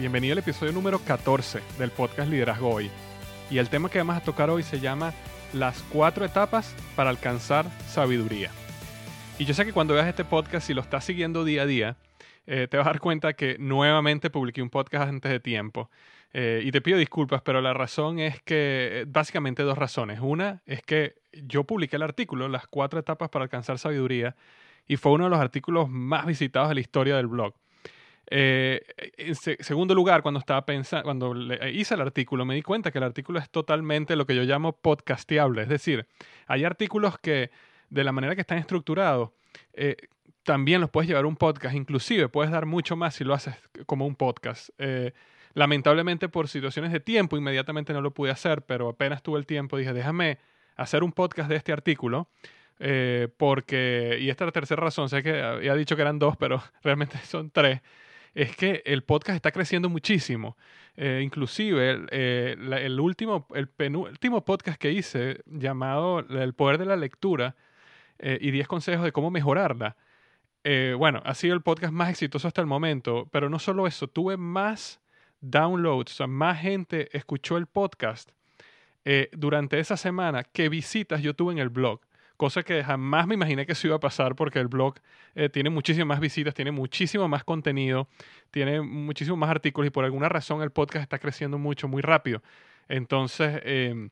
Bienvenido 0.00 0.32
al 0.32 0.38
episodio 0.38 0.72
número 0.72 0.98
14 0.98 1.60
del 1.78 1.90
podcast 1.90 2.30
Liderazgo 2.30 2.70
Hoy. 2.70 2.90
Y 3.50 3.58
el 3.58 3.68
tema 3.68 3.90
que 3.90 3.98
vamos 3.98 4.16
a 4.16 4.22
tocar 4.22 4.48
hoy 4.48 4.62
se 4.62 4.80
llama 4.80 5.12
Las 5.52 5.82
cuatro 5.92 6.24
etapas 6.24 6.74
para 6.96 7.10
alcanzar 7.10 7.66
sabiduría. 7.86 8.50
Y 9.38 9.44
yo 9.44 9.52
sé 9.52 9.66
que 9.66 9.74
cuando 9.74 9.92
veas 9.92 10.08
este 10.08 10.24
podcast, 10.24 10.66
si 10.66 10.72
lo 10.72 10.80
estás 10.80 11.04
siguiendo 11.04 11.44
día 11.44 11.62
a 11.62 11.66
día, 11.66 11.96
eh, 12.46 12.66
te 12.70 12.78
vas 12.78 12.86
a 12.86 12.90
dar 12.90 13.00
cuenta 13.00 13.34
que 13.34 13.58
nuevamente 13.58 14.30
publiqué 14.30 14.62
un 14.62 14.70
podcast 14.70 15.10
antes 15.10 15.30
de 15.30 15.38
tiempo. 15.38 15.90
Eh, 16.32 16.62
y 16.64 16.70
te 16.70 16.80
pido 16.80 16.96
disculpas, 16.96 17.42
pero 17.42 17.60
la 17.60 17.74
razón 17.74 18.20
es 18.20 18.40
que, 18.40 19.04
básicamente 19.06 19.62
dos 19.64 19.76
razones. 19.76 20.20
Una 20.22 20.62
es 20.64 20.82
que 20.82 21.16
yo 21.42 21.64
publiqué 21.64 21.96
el 21.96 22.02
artículo, 22.02 22.48
Las 22.48 22.66
cuatro 22.66 23.00
etapas 23.00 23.28
para 23.28 23.42
alcanzar 23.42 23.78
sabiduría, 23.78 24.34
y 24.88 24.96
fue 24.96 25.12
uno 25.12 25.24
de 25.24 25.30
los 25.30 25.40
artículos 25.40 25.90
más 25.90 26.24
visitados 26.24 26.70
de 26.70 26.76
la 26.76 26.80
historia 26.80 27.16
del 27.16 27.26
blog. 27.26 27.52
Eh, 28.32 28.82
en 29.16 29.34
segundo 29.34 29.92
lugar, 29.92 30.22
cuando 30.22 30.38
estaba 30.38 30.64
pensando, 30.64 31.04
cuando 31.04 31.34
hice 31.66 31.94
el 31.94 32.00
artículo, 32.00 32.44
me 32.44 32.54
di 32.54 32.62
cuenta 32.62 32.92
que 32.92 32.98
el 32.98 33.04
artículo 33.04 33.40
es 33.40 33.50
totalmente 33.50 34.14
lo 34.14 34.24
que 34.24 34.36
yo 34.36 34.44
llamo 34.44 34.72
podcasteable. 34.72 35.62
Es 35.62 35.68
decir, 35.68 36.06
hay 36.46 36.64
artículos 36.64 37.18
que, 37.18 37.50
de 37.90 38.04
la 38.04 38.12
manera 38.12 38.36
que 38.36 38.42
están 38.42 38.58
estructurados, 38.58 39.30
eh, 39.72 39.96
también 40.44 40.80
los 40.80 40.90
puedes 40.90 41.08
llevar 41.08 41.26
un 41.26 41.36
podcast. 41.36 41.74
Inclusive 41.74 42.28
puedes 42.28 42.52
dar 42.52 42.66
mucho 42.66 42.94
más 42.94 43.16
si 43.16 43.24
lo 43.24 43.34
haces 43.34 43.56
como 43.86 44.06
un 44.06 44.14
podcast. 44.14 44.70
Eh, 44.78 45.12
lamentablemente 45.54 46.28
por 46.28 46.46
situaciones 46.46 46.92
de 46.92 47.00
tiempo, 47.00 47.36
inmediatamente 47.36 47.92
no 47.92 48.00
lo 48.00 48.12
pude 48.12 48.30
hacer, 48.30 48.62
pero 48.62 48.88
apenas 48.90 49.24
tuve 49.24 49.40
el 49.40 49.46
tiempo, 49.46 49.76
dije, 49.76 49.92
déjame 49.92 50.38
hacer 50.76 51.02
un 51.02 51.12
podcast 51.12 51.48
de 51.48 51.56
este 51.56 51.72
artículo. 51.72 52.28
porque, 53.36 54.18
y 54.20 54.30
esta 54.30 54.44
es 54.44 54.46
la 54.46 54.52
tercera 54.52 54.80
razón, 54.80 55.08
sé 55.08 55.22
que 55.22 55.42
había 55.42 55.74
dicho 55.74 55.96
que 55.96 56.02
eran 56.02 56.18
dos, 56.20 56.36
pero 56.36 56.62
realmente 56.82 57.18
son 57.18 57.50
tres 57.50 57.80
es 58.34 58.56
que 58.56 58.82
el 58.86 59.02
podcast 59.02 59.36
está 59.36 59.52
creciendo 59.52 59.88
muchísimo. 59.88 60.56
Eh, 60.96 61.20
inclusive 61.22 62.06
eh, 62.10 62.56
el, 62.58 63.00
último, 63.00 63.46
el 63.54 63.68
penúltimo 63.68 64.44
podcast 64.44 64.78
que 64.78 64.92
hice 64.92 65.40
llamado 65.46 66.20
El 66.20 66.54
poder 66.54 66.78
de 66.78 66.84
la 66.84 66.96
lectura 66.96 67.56
eh, 68.18 68.38
y 68.40 68.50
10 68.50 68.68
consejos 68.68 69.04
de 69.04 69.12
cómo 69.12 69.30
mejorarla. 69.30 69.96
bueno, 70.98 71.22
ha 71.24 71.34
sido 71.34 71.54
el 71.54 71.62
podcast 71.62 71.92
más 71.92 72.10
exitoso 72.10 72.48
hasta 72.48 72.60
el 72.60 72.66
momento, 72.66 73.28
pero 73.32 73.48
no 73.48 73.58
solo 73.58 73.86
eso, 73.86 74.08
tuve 74.08 74.36
más 74.36 75.00
downloads, 75.40 76.12
o 76.12 76.14
sea, 76.16 76.26
más 76.26 76.60
gente 76.60 77.08
escuchó 77.16 77.56
el 77.56 77.66
podcast 77.66 78.30
durante 79.32 79.80
esa 79.80 79.96
semana 79.96 80.44
que 80.44 80.68
visitas 80.68 81.22
yo 81.22 81.34
tuve 81.34 81.54
en 81.54 81.58
el 81.58 81.70
blog 81.70 82.00
cosa 82.40 82.62
que 82.62 82.82
jamás 82.82 83.26
me 83.26 83.34
imaginé 83.34 83.66
que 83.66 83.74
se 83.74 83.86
iba 83.86 83.96
a 83.96 84.00
pasar 84.00 84.34
porque 84.34 84.58
el 84.60 84.68
blog 84.68 84.94
eh, 85.34 85.50
tiene 85.50 85.68
muchísimas 85.68 86.06
más 86.06 86.20
visitas, 86.20 86.54
tiene 86.54 86.70
muchísimo 86.70 87.28
más 87.28 87.44
contenido, 87.44 88.08
tiene 88.50 88.80
muchísimos 88.80 89.38
más 89.38 89.50
artículos 89.50 89.88
y 89.88 89.90
por 89.90 90.06
alguna 90.06 90.30
razón 90.30 90.62
el 90.62 90.70
podcast 90.70 91.02
está 91.02 91.18
creciendo 91.18 91.58
mucho, 91.58 91.86
muy 91.86 92.00
rápido. 92.00 92.42
Entonces, 92.88 93.60
em, 93.62 94.08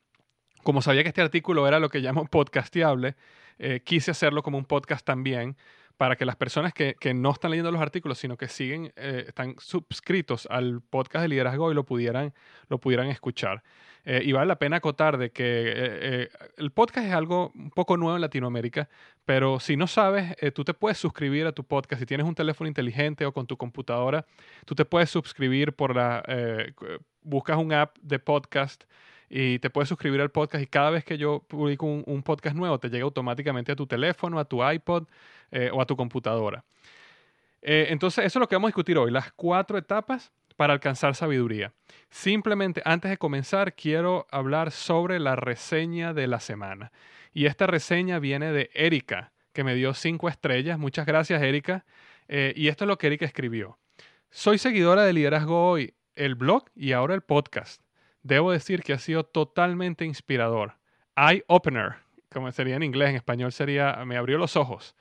como 0.62 0.82
sabía 0.82 1.04
que 1.04 1.08
este 1.08 1.22
artículo 1.22 1.66
era 1.66 1.78
lo 1.80 1.88
que 1.88 2.00
llamo 2.00 2.26
podcasteable, 2.26 3.16
eh, 3.58 3.80
quise 3.82 4.10
hacerlo 4.10 4.42
como 4.42 4.58
un 4.58 4.66
podcast 4.66 5.06
también 5.06 5.56
para 5.98 6.14
que 6.16 6.25
las 6.25 6.36
personas 6.36 6.72
que, 6.72 6.94
no 7.12 7.32
están 7.32 7.50
leyendo 7.50 7.72
los 7.72 7.82
artículos, 7.82 8.19
sino 8.19 8.36
que 8.36 8.47
siguen, 8.48 8.92
eh, 8.97 9.25
están 9.26 9.56
suscritos 9.59 10.47
al 10.48 10.81
podcast 10.81 11.22
de 11.22 11.28
liderazgo 11.28 11.72
y 11.72 11.75
lo 11.75 11.84
pudieran, 11.84 12.32
lo 12.69 12.78
pudieran 12.78 13.09
escuchar. 13.09 13.64
Eh, 14.04 14.22
y 14.25 14.31
vale 14.31 14.47
la 14.47 14.60
pena 14.60 14.76
acotar 14.76 15.19
de 15.19 15.31
que 15.31 15.44
eh, 15.44 16.28
el 16.56 16.70
podcast 16.70 17.08
es 17.08 17.12
algo 17.12 17.50
un 17.53 17.70
poco 17.70 17.97
nuevo 17.97 18.14
en 18.14 18.22
Latinoamérica, 18.22 18.88
pero 19.25 19.58
si 19.58 19.76
no 19.76 19.88
sabes, 19.88 20.37
tú 20.54 20.64
te 20.64 20.72
puedes 20.72 20.98
suscribir 20.98 21.47
a 21.47 21.53
tu 21.53 21.64
podcast. 21.64 22.00
Si 22.00 22.06
tienes 22.06 22.26
un 22.26 22.34
teléfono 22.37 22.69
inteligente 22.69 23.26
o 23.26 23.32
con 23.32 23.48
tu 23.48 23.56
computadora, 23.56 24.25
tú 24.64 24.76
te 24.76 24.84
puedes 24.84 25.10
suscribir 25.10 25.72
por 25.75 25.97
la... 25.97 26.22
buscas 27.22 27.58
un 27.58 27.72
app 27.72 27.98
de 28.00 28.20
podcast 28.20 28.84
y 29.30 29.58
te 29.58 29.70
puedes 29.70 29.88
suscribir 29.88 30.20
al 30.20 30.30
podcast 30.30 30.62
y 30.62 30.66
cada 30.66 30.90
vez 30.90 31.04
que 31.04 31.18
yo 31.18 31.40
publico 31.40 31.86
un, 31.86 32.22
podcast 32.22 32.56
nuevo 32.56 32.78
te 32.78 32.88
llega 32.88 33.04
automáticamente 33.04 33.72
a 33.72 33.76
tu 33.76 33.86
teléfono, 33.86 34.38
a 34.38 34.44
tu 34.44 34.69
iPod 34.69 35.06
eh, 35.50 35.70
o 35.72 35.80
a 35.80 35.86
tu 35.86 35.96
computadora. 35.96 36.64
Eh, 37.60 37.88
entonces, 37.90 38.25
eso 38.25 38.38
es 38.38 38.40
lo 38.40 38.48
que 38.48 38.56
vamos 38.56 38.69
a 38.69 38.70
discutir 38.70 38.96
hoy, 38.98 39.10
las 39.10 39.32
cuatro 39.32 39.76
etapas 39.76 40.32
para 40.56 40.72
alcanzar 40.72 41.14
sabiduría. 41.14 41.72
Simplemente, 42.10 42.82
antes 42.84 43.10
de 43.10 43.19
comenzar, 43.19 43.75
quiero 43.75 44.26
hablar 44.30 44.70
sobre 44.70 45.19
la 45.20 45.36
reseña 45.36 46.14
de 46.14 46.26
la 46.26 46.40
semana. 46.40 46.92
Y 47.32 47.46
esta 47.46 47.66
reseña 47.66 48.19
viene 48.19 48.52
de 48.52 48.70
Erika, 48.74 49.32
que 49.52 49.64
me 49.64 49.74
dio 49.74 49.94
cinco 49.94 50.28
estrellas. 50.28 50.78
Muchas 50.78 51.06
gracias, 51.06 51.42
Erika. 51.42 51.84
Eh, 52.28 52.52
y 52.56 52.69
esto 52.69 52.84
es 52.84 52.88
lo 52.88 52.98
que 52.98 53.08
Erika 53.08 53.26
escribió. 53.26 53.78
Soy 54.31 54.58
seguidora 54.58 55.04
de 55.04 55.12
Liderazgo 55.12 55.70
Hoy, 55.70 55.94
el 56.14 56.34
blog 56.34 56.64
y 56.74 56.92
ahora 56.92 57.14
el 57.14 57.22
podcast 57.22 57.88
debo 58.28 58.52
decir 58.52 58.82
que 58.82 58.92
ha 58.92 58.98
sido 58.98 59.25
totalmente 59.25 60.04
inspirador. 60.04 60.75
Eye 61.16 61.44
opener, 61.46 61.96
como 62.30 62.52
sería 62.52 62.76
en 62.76 62.82
inglés, 62.82 63.08
en 63.08 63.16
español 63.16 63.52
sería 63.52 64.04
me 64.04 64.19
abrió 64.19 64.36
los 64.36 64.54
ojos. 64.54 64.94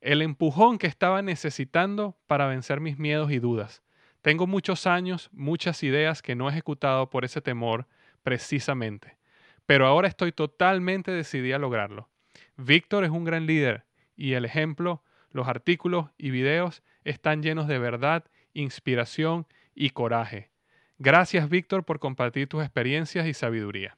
El 0.00 0.20
empujón 0.22 0.78
que 0.78 0.88
estaba 0.88 1.22
necesitando 1.22 2.18
para 2.26 2.48
vencer 2.48 2.80
mis 2.80 2.98
miedos 2.98 3.30
y 3.30 3.38
dudas. 3.38 3.82
Tengo 4.22 4.48
muchos 4.48 4.88
años, 4.88 5.30
muchas 5.32 5.82
ideas 5.84 6.20
que 6.20 6.34
no 6.34 6.48
he 6.48 6.52
ejecutado 6.52 7.08
por 7.10 7.24
ese 7.24 7.40
temor 7.40 7.86
precisamente. 8.22 9.18
Pero 9.66 9.86
ahora 9.86 10.08
estoy 10.08 10.32
totalmente 10.32 11.12
decidida 11.12 11.56
a 11.56 11.60
lograrlo. 11.60 12.10
Víctor 12.56 13.04
es 13.04 13.10
un 13.10 13.24
gran 13.24 13.46
líder 13.46 13.84
y 14.16 14.32
el 14.32 14.44
ejemplo, 14.44 15.04
los 15.30 15.46
artículos 15.46 16.10
y 16.18 16.30
videos 16.30 16.82
están 17.04 17.42
llenos 17.42 17.68
de 17.68 17.78
verdad, 17.78 18.24
inspiración 18.52 19.46
y 19.74 19.90
coraje. 19.90 20.53
Gracias, 20.98 21.48
Víctor, 21.48 21.84
por 21.84 21.98
compartir 21.98 22.48
tus 22.48 22.62
experiencias 22.62 23.26
y 23.26 23.34
sabiduría. 23.34 23.96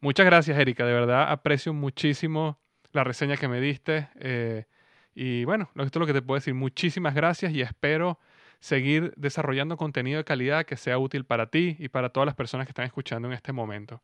Muchas 0.00 0.26
gracias, 0.26 0.58
Erika. 0.58 0.84
De 0.84 0.92
verdad 0.92 1.30
aprecio 1.30 1.72
muchísimo 1.72 2.58
la 2.92 3.04
reseña 3.04 3.36
que 3.36 3.48
me 3.48 3.60
diste. 3.60 4.08
Eh, 4.20 4.66
y 5.14 5.44
bueno, 5.44 5.70
esto 5.76 5.98
es 5.98 6.00
lo 6.00 6.06
que 6.06 6.12
te 6.12 6.22
puedo 6.22 6.38
decir. 6.38 6.54
Muchísimas 6.54 7.14
gracias 7.14 7.52
y 7.52 7.62
espero 7.62 8.18
seguir 8.60 9.12
desarrollando 9.16 9.76
contenido 9.76 10.18
de 10.18 10.24
calidad 10.24 10.66
que 10.66 10.76
sea 10.76 10.98
útil 10.98 11.24
para 11.24 11.50
ti 11.50 11.76
y 11.78 11.88
para 11.88 12.10
todas 12.10 12.26
las 12.26 12.34
personas 12.34 12.66
que 12.66 12.70
están 12.72 12.86
escuchando 12.86 13.28
en 13.28 13.34
este 13.34 13.52
momento. 13.52 14.02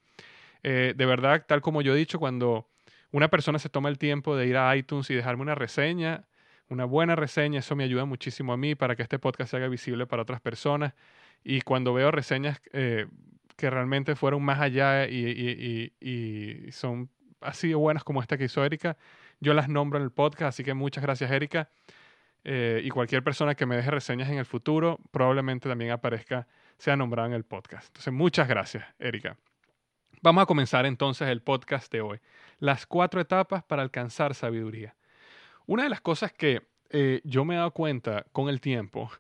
Eh, 0.63 0.95
de 0.97 1.07
verdad, 1.07 1.45
tal 1.47 1.61
como 1.61 1.83
yo 1.83 1.95
he 1.95 1.99
dicho, 1.99 2.19
cuando 2.19 2.69
una 3.13 3.29
persona 3.29 3.59
se 3.59 3.69
toma 3.69 3.89
el 3.89 3.99
tiempo 3.99 4.37
de 4.37 4.47
ir 4.47 4.57
a 4.57 4.75
iTunes 4.77 5.11
y 5.11 5.15
dejarme 5.15 5.43
una 5.43 5.55
reseña, 5.55 6.25
una 6.69 6.85
buena 6.85 7.17
reseña, 7.17 7.61
eso 7.61 7.77
me 7.77 7.85
ayuda 7.85 8.05
muchísimo 8.05 8.53
a 8.53 8.57
mí 8.57 8.75
para 8.75 8.97
que 8.97 9.03
este 9.03 9.19
podcast 9.19 9.51
se 9.51 9.57
haga 9.57 9.69
visible 9.69 10.07
para 10.07 10.23
otras 10.23 10.41
personas. 10.41 10.95
Y 11.43 11.61
cuando 11.61 11.93
veo 11.93 12.11
reseñas 12.11 12.61
eh, 12.73 13.07
que 13.57 13.71
realmente 13.71 14.17
fueron 14.17 14.43
más 14.43 14.61
allá 14.61 15.07
y, 15.07 15.93
son 16.73 17.11
así 17.41 17.69
de 17.69 17.75
buenas 17.75 18.05
como 18.05 18.23
esta 18.23 18.39
que 18.39 18.45
hizo 18.45 18.65
Erika, 18.65 18.97
yo 19.41 19.53
las 19.53 19.69
nombro 19.69 19.99
en 19.99 20.05
el 20.05 20.11
podcast, 20.11 20.49
así 20.49 20.65
que 20.65 20.75
muchas 20.75 21.03
gracias 21.03 21.31
Erika. 21.31 21.69
Eh, 22.47 22.83
y 22.85 22.91
cualquier 22.91 23.23
persona 23.23 23.55
que 23.55 23.65
me 23.65 23.77
deje 23.77 23.91
reseñas 23.91 24.29
en 24.29 24.37
el 24.37 24.45
futuro 24.45 25.01
probablemente 25.11 25.69
también 25.69 25.91
aparezca, 25.91 26.47
sea 26.77 26.95
nombrada 26.95 27.29
en 27.29 27.35
el 27.35 27.45
podcast. 27.45 27.87
Entonces, 27.87 28.13
muchas 28.13 28.49
gracias, 28.49 28.85
Erika. 28.99 29.39
Vamos 30.21 30.43
a 30.43 30.47
comenzar 30.47 30.85
entonces 30.85 31.29
el 31.29 31.43
podcast 31.43 31.91
de 31.93 32.01
hoy. 32.03 32.21
Las 32.59 32.87
cuatro 32.87 33.21
etapas 33.21 33.63
para 33.65 33.83
alcanzar 33.83 34.35
sabiduría. 34.35 34.95
Una 35.67 35.85
de 35.85 35.89
las 35.89 36.01
cosas 36.01 36.33
que 36.33 36.67
eh, 36.91 37.21
yo 37.25 37.45
me 37.45 37.55
he 37.55 37.59
dado 37.59 37.73
cuenta 37.73 38.27
con 38.33 38.49
el 38.49 38.61
tiempo 38.61 39.11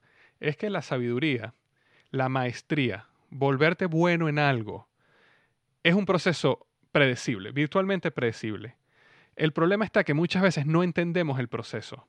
es 0.40 0.56
que 0.56 0.70
la 0.70 0.82
sabiduría, 0.82 1.54
la 2.10 2.28
maestría, 2.28 3.06
volverte 3.30 3.86
bueno 3.86 4.28
en 4.28 4.38
algo, 4.38 4.88
es 5.82 5.94
un 5.94 6.06
proceso 6.06 6.66
predecible, 6.92 7.52
virtualmente 7.52 8.10
predecible. 8.10 8.76
El 9.36 9.52
problema 9.52 9.84
está 9.84 10.04
que 10.04 10.14
muchas 10.14 10.42
veces 10.42 10.66
no 10.66 10.82
entendemos 10.82 11.38
el 11.38 11.48
proceso 11.48 12.06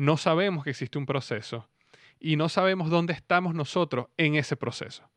no 0.00 0.16
sabemos 0.16 0.64
que 0.64 0.70
existe 0.70 0.96
un 0.96 1.04
proceso 1.04 1.68
y 2.18 2.36
no 2.36 2.48
sabemos 2.48 2.88
dónde 2.88 3.12
estamos 3.12 3.54
nosotros 3.54 4.06
en 4.16 4.34
ese 4.34 4.56
proceso. 4.56 5.08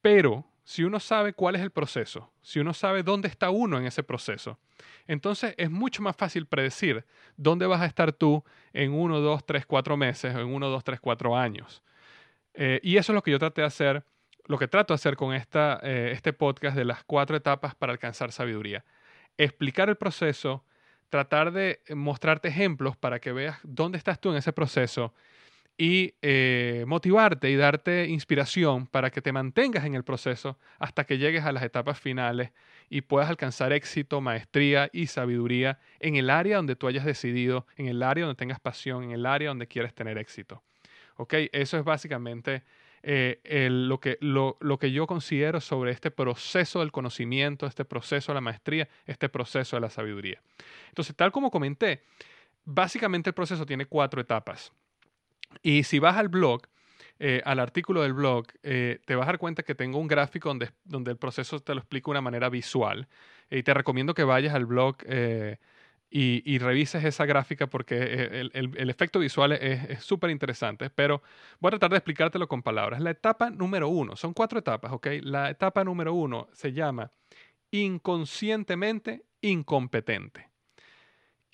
Pero 0.00 0.46
si 0.64 0.82
uno 0.82 0.98
sabe 0.98 1.34
cuál 1.34 1.56
es 1.56 1.62
el 1.62 1.70
proceso, 1.70 2.32
si 2.42 2.58
uno 2.58 2.72
sabe 2.72 3.02
dónde 3.02 3.28
está 3.28 3.50
uno 3.50 3.78
en 3.78 3.86
ese 3.86 4.02
proceso, 4.02 4.58
entonces 5.06 5.54
es 5.58 5.70
mucho 5.70 6.02
más 6.02 6.16
fácil 6.16 6.46
predecir 6.46 7.04
dónde 7.36 7.66
vas 7.66 7.82
a 7.82 7.86
estar 7.86 8.12
tú 8.12 8.42
en 8.72 8.92
uno, 8.92 9.20
dos, 9.20 9.44
tres, 9.44 9.66
cuatro 9.66 9.96
meses 9.96 10.34
o 10.34 10.40
en 10.40 10.46
uno, 10.46 10.68
dos, 10.70 10.82
tres, 10.82 11.00
cuatro 11.00 11.36
años. 11.36 11.82
Eh, 12.54 12.80
y 12.82 12.96
eso 12.96 13.12
es 13.12 13.14
lo 13.14 13.22
que 13.22 13.30
yo 13.30 13.38
traté 13.38 13.60
de 13.60 13.66
hacer, 13.66 14.04
lo 14.46 14.58
que 14.58 14.66
trato 14.66 14.94
de 14.94 14.96
hacer 14.96 15.16
con 15.16 15.34
esta, 15.34 15.80
eh, 15.82 16.10
este 16.12 16.32
podcast 16.32 16.76
de 16.76 16.86
las 16.86 17.04
cuatro 17.04 17.36
etapas 17.36 17.74
para 17.74 17.92
alcanzar 17.92 18.32
sabiduría. 18.32 18.84
Explicar 19.36 19.90
el 19.90 19.96
proceso, 19.96 20.64
tratar 21.10 21.52
de 21.52 21.82
mostrarte 21.94 22.48
ejemplos 22.48 22.96
para 22.96 23.20
que 23.20 23.32
veas 23.32 23.58
dónde 23.64 23.98
estás 23.98 24.18
tú 24.18 24.30
en 24.30 24.36
ese 24.36 24.52
proceso 24.52 25.12
y 25.76 26.14
eh, 26.22 26.84
motivarte 26.86 27.50
y 27.50 27.56
darte 27.56 28.06
inspiración 28.06 28.86
para 28.86 29.10
que 29.10 29.20
te 29.20 29.32
mantengas 29.32 29.84
en 29.84 29.94
el 29.94 30.04
proceso 30.04 30.56
hasta 30.78 31.04
que 31.04 31.18
llegues 31.18 31.44
a 31.44 31.52
las 31.52 31.64
etapas 31.64 31.98
finales 31.98 32.52
y 32.88 33.00
puedas 33.00 33.28
alcanzar 33.28 33.72
éxito, 33.72 34.20
maestría 34.20 34.88
y 34.92 35.08
sabiduría 35.08 35.80
en 35.98 36.16
el 36.16 36.30
área 36.30 36.56
donde 36.56 36.76
tú 36.76 36.86
hayas 36.86 37.04
decidido, 37.04 37.66
en 37.76 37.88
el 37.88 38.02
área 38.02 38.26
donde 38.26 38.38
tengas 38.38 38.60
pasión, 38.60 39.04
en 39.04 39.10
el 39.10 39.26
área 39.26 39.48
donde 39.48 39.66
quieres 39.66 39.94
tener 39.94 40.16
éxito. 40.18 40.62
¿Ok? 41.16 41.34
Eso 41.52 41.78
es 41.78 41.84
básicamente 41.84 42.62
eh, 43.02 43.68
lo, 43.70 43.98
que, 43.98 44.16
lo, 44.20 44.56
lo, 44.60 44.78
que 44.78 44.92
yo 44.92 45.06
considero 45.06 45.60
sobre 45.60 45.90
este 45.90 46.10
proceso 46.10 46.80
del 46.80 46.92
conocimiento, 46.92 47.66
este 47.66 47.84
proceso 47.84 48.32
de 48.32 48.34
la 48.34 48.40
maestría, 48.40 48.88
este 49.06 49.28
proceso 49.28 49.76
de 49.76 49.80
la 49.80 49.90
sabiduría. 49.90 50.40
Entonces, 50.88 51.14
tal 51.16 51.32
como 51.32 51.50
comenté, 51.50 52.02
básicamente 52.64 53.30
el 53.30 53.34
proceso 53.34 53.66
tiene 53.66 53.86
cuatro 53.86 54.20
etapas. 54.20 54.72
Y 55.62 55.84
si 55.84 55.98
vas 55.98 56.16
al 56.16 56.28
blog, 56.28 56.62
eh, 57.18 57.42
al 57.44 57.60
artículo 57.60 58.02
del 58.02 58.12
blog, 58.12 58.46
eh, 58.62 59.00
te 59.04 59.14
vas 59.14 59.24
a 59.24 59.32
dar 59.32 59.38
cuenta 59.38 59.62
que 59.62 59.74
tengo 59.74 59.98
un 59.98 60.08
gráfico 60.08 60.48
donde, 60.48 60.70
donde 60.84 61.12
el 61.12 61.16
proceso 61.16 61.60
te 61.60 61.74
lo 61.74 61.80
explico 61.80 62.10
de 62.10 62.14
una 62.14 62.20
manera 62.22 62.48
visual. 62.48 63.08
Y 63.50 63.62
te 63.62 63.74
recomiendo 63.74 64.14
que 64.14 64.24
vayas 64.24 64.54
al 64.54 64.66
blog 64.66 64.96
y, 66.16 66.58
revises 66.58 67.04
esa 67.04 67.26
gráfica 67.26 67.66
porque 67.66 67.96
eh, 67.98 68.48
el, 68.52 68.90
efecto 68.90 69.18
visual 69.18 69.50
es 69.52 70.02
súper 70.04 70.30
interesante, 70.30 70.88
pero 70.88 71.22
voy 71.58 71.68
a 71.68 71.70
tratar 71.72 71.90
de 71.90 71.96
explicártelo 71.96 72.46
con 72.46 72.62
palabras. 72.62 73.00
La 73.00 73.10
etapa 73.10 73.50
número 73.50 73.88
uno, 73.88 74.14
son 74.14 74.32
cuatro 74.32 74.60
etapas, 74.60 74.92
¿ok? 74.92 75.08
La 75.22 75.50
etapa 75.50 75.82
número 75.82 76.14
uno 76.14 76.46
se 76.52 76.72
llama 76.72 77.10
inconscientemente 77.72 79.24
incompetente. 79.40 80.50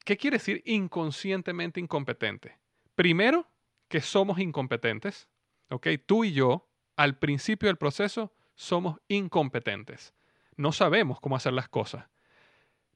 ¿Qué 0.05 0.19
quiere 0.19 0.37
decir 0.37 0.63
inconscientemente 0.67 1.81
incompetente? 1.81 2.59
Primero, 2.95 3.47
que 3.91 4.01
somos 4.01 4.39
incompetentes, 4.39 5.29
¿ok? 5.69 5.89
Tú 6.07 6.25
y 6.25 6.33
yo, 6.33 6.71
al 6.97 7.19
principio 7.19 7.67
del 7.67 7.77
proceso, 7.77 8.33
somos 8.55 9.01
incompetentes. 9.09 10.15
No 10.57 10.71
sabemos 10.71 11.21
cómo 11.21 11.35
hacer 11.35 11.53
las 11.53 11.69
cosas, 11.69 12.09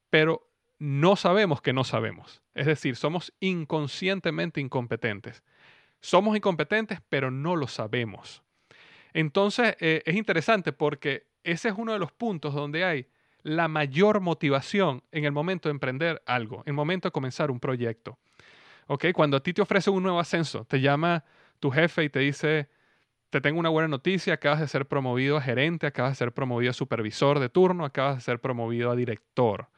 pero 0.09 0.49
no 0.79 1.17
sabemos 1.17 1.61
que 1.61 1.73
no 1.73 1.83
sabemos. 1.83 2.41
Es 2.53 2.65
decir, 2.65 2.95
somos 2.95 3.33
inconscientemente 3.41 4.61
incompetentes. 4.61 5.43
Somos 5.99 6.37
incompetentes, 6.37 7.01
pero 7.09 7.29
no 7.29 7.57
lo 7.57 7.67
sabemos. 7.67 8.41
Entonces, 9.13 9.75
eh, 9.81 10.01
es 10.05 10.15
interesante 10.15 10.71
porque 10.71 11.27
ese 11.43 11.69
es 11.69 11.75
uno 11.77 11.91
de 11.91 11.99
los 11.99 12.13
puntos 12.13 12.53
donde 12.53 12.85
hay 12.85 13.07
la 13.43 13.67
mayor 13.67 14.21
motivación 14.21 15.03
en 15.11 15.25
el 15.25 15.33
momento 15.33 15.67
de 15.67 15.73
emprender 15.73 16.23
algo, 16.25 16.61
en 16.61 16.69
el 16.69 16.73
momento 16.73 17.09
de 17.09 17.11
comenzar 17.11 17.51
un 17.51 17.59
proyecto. 17.59 18.17
¿Ok? 18.87 19.05
Cuando 19.13 19.37
a 19.37 19.43
ti 19.43 19.53
te 19.53 19.61
ofrece 19.61 19.89
un 19.89 20.03
nuevo 20.03 20.19
ascenso, 20.19 20.65
te 20.65 20.81
llama 20.81 21.23
tu 21.59 21.71
jefe 21.71 22.03
y 22.03 22.09
te 22.09 22.19
dice, 22.19 22.69
te 23.29 23.41
tengo 23.41 23.59
una 23.59 23.69
buena 23.69 23.87
noticia, 23.87 24.35
acabas 24.35 24.59
de 24.59 24.67
ser 24.67 24.87
promovido 24.87 25.37
a 25.37 25.41
gerente, 25.41 25.87
acabas 25.87 26.13
de 26.13 26.15
ser 26.17 26.33
promovido 26.33 26.71
a 26.71 26.73
supervisor 26.73 27.39
de 27.39 27.49
turno, 27.49 27.85
acabas 27.85 28.15
de 28.15 28.21
ser 28.21 28.39
promovido 28.39 28.91
a 28.91 28.95
director 28.95 29.69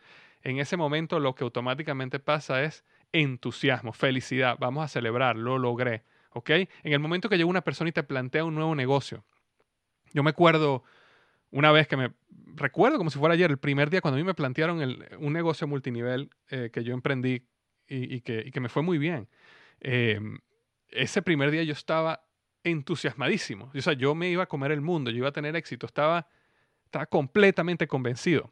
en 0.48 0.60
ese 0.60 0.78
momento 0.78 1.20
lo 1.20 1.36
que 1.36 1.44
automáticamente 1.44 2.20
pasa 2.20 2.64
es 2.64 2.86
entusiasmo, 3.12 3.92
felicidad, 3.94 4.58
vamos 4.60 4.84
a 4.84 4.88
celebrar, 4.88 5.36
lo 5.36 5.58
logré, 5.58 6.04
¿ok? 6.32 6.50
En 6.52 6.94
el 6.94 7.00
momento 7.00 7.30
que 7.30 7.38
llega 7.38 7.50
una 7.50 7.64
persona 7.64 7.90
y 7.90 7.94
te 7.94 8.04
plantea 8.04 8.46
un 8.46 8.56
nuevo 8.56 8.74
negocio, 8.74 9.26
yo 10.14 10.24
me 10.24 10.30
acuerdo 10.30 10.84
una 11.52 11.72
vez 11.72 11.88
que 11.88 11.98
me 11.98 12.14
recuerdo 12.56 12.98
como 12.98 13.10
si 13.10 13.20
fuera 13.20 13.34
ayer, 13.34 13.52
el 13.52 13.58
primer 13.58 13.90
día 13.90 14.02
cuando 14.02 14.16
a 14.16 14.20
mí 14.20 14.24
me 14.24 14.34
plantearon 14.34 14.80
un 15.20 15.34
negocio 15.34 15.68
multinivel 15.68 16.30
eh, 16.50 16.70
que 16.72 16.84
yo 16.84 16.94
emprendí 16.94 17.46
y, 17.88 18.22
que, 18.22 18.60
me 18.60 18.70
fue 18.70 18.84
muy 18.84 18.98
bien. 18.98 19.28
Em, 19.80 20.40
ese 20.90 21.22
primer 21.22 21.52
día 21.52 21.64
yo 21.64 21.74
estaba 21.74 22.22
entusiasmadísimo. 22.64 23.72
O 23.74 23.82
sea, 23.82 23.94
yo 23.94 24.16
me 24.16 24.30
iba 24.30 24.44
a 24.44 24.48
comer 24.48 24.72
el 24.72 24.82
mundo, 24.82 25.12
yo 25.12 25.18
iba 25.18 25.30
a 25.30 25.34
tener 25.34 25.56
éxito, 25.56 25.86
estaba, 25.86 26.28
estaba 26.86 27.06
completamente 27.06 27.88
convencido. 27.88 28.52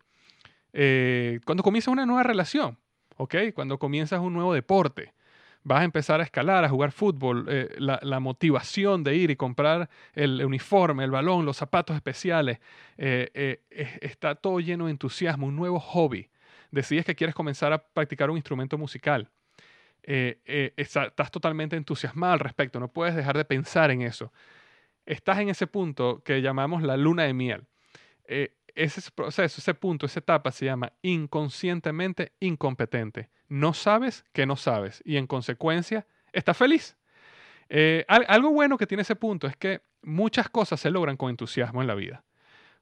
Eh, 0.74 1.40
cuando 1.46 1.64
comienzas 1.64 1.92
una 1.92 2.06
nueva 2.06 2.24
relación, 2.24 2.78
¿ok? 3.18 3.36
Cuando 3.54 3.78
comienzas 3.78 4.20
un 4.20 4.34
nuevo 4.34 4.54
deporte, 4.54 5.14
vas 5.64 5.82
a 5.82 5.84
empezar 5.84 6.20
a 6.20 6.24
escalar, 6.24 6.64
a 6.64 6.70
jugar 6.70 6.92
fútbol, 6.92 7.46
eh, 7.50 7.76
la, 7.78 8.20
motivación 8.20 9.04
de 9.04 9.16
ir 9.16 9.32
y 9.32 9.36
comprar 9.36 9.90
el 10.14 10.44
uniforme, 10.44 11.04
el 11.04 11.12
balón, 11.12 11.46
los 11.46 11.58
zapatos 11.58 11.96
especiales, 11.96 12.60
eh, 12.98 13.62
está 13.70 14.36
todo 14.36 14.60
lleno 14.60 14.86
de 14.86 14.92
entusiasmo, 14.92 15.48
un 15.48 15.56
nuevo 15.56 15.80
hobby. 15.80 16.30
Decides 16.72 17.06
que 17.06 17.16
quieres 17.16 17.36
comenzar 17.36 17.74
a 17.74 17.80
practicar 17.80 18.30
un 18.30 18.38
instrumento 18.38 18.78
musical. 18.78 19.30
estás 20.04 21.32
totalmente 21.32 21.76
entusiasmado 21.76 22.34
al 22.34 22.40
respecto, 22.40 22.80
no 22.80 22.88
puedes 22.88 23.16
dejar 23.16 23.38
de 23.38 23.46
pensar 23.46 23.92
en 23.92 24.02
eso. 24.02 24.32
Estás 25.06 25.40
en 25.40 25.50
ese 25.50 25.68
punto 25.68 26.22
que 26.24 26.42
llamamos 26.42 26.84
la 26.84 26.98
luna 26.98 27.24
de 27.24 27.34
miel 27.34 27.68
ese 28.76 29.10
proceso, 29.12 29.62
ese 29.62 29.74
punto, 29.74 30.06
esa 30.06 30.20
etapa 30.20 30.52
se 30.52 30.66
llama 30.66 30.92
inconscientemente 31.02 32.34
incompetente. 32.40 33.30
No 33.48 33.74
sabes 33.74 34.26
que 34.34 34.46
no 34.46 34.58
sabes 34.58 35.02
y 35.06 35.18
en 35.18 35.28
consecuencia 35.28 36.06
estás 36.34 36.58
feliz. 36.58 36.98
Eh, 37.70 38.06
algo 38.08 38.52
bueno 38.52 38.78
que 38.78 38.86
tiene 38.86 39.02
ese 39.02 39.16
punto 39.16 39.48
es 39.48 39.56
que 39.56 39.82
muchas 40.04 40.50
cosas 40.50 40.80
se 40.80 40.92
logran 40.92 41.18
con 41.18 41.30
entusiasmo 41.30 41.82
en 41.82 41.88
la 41.88 41.96
vida. 41.96 42.24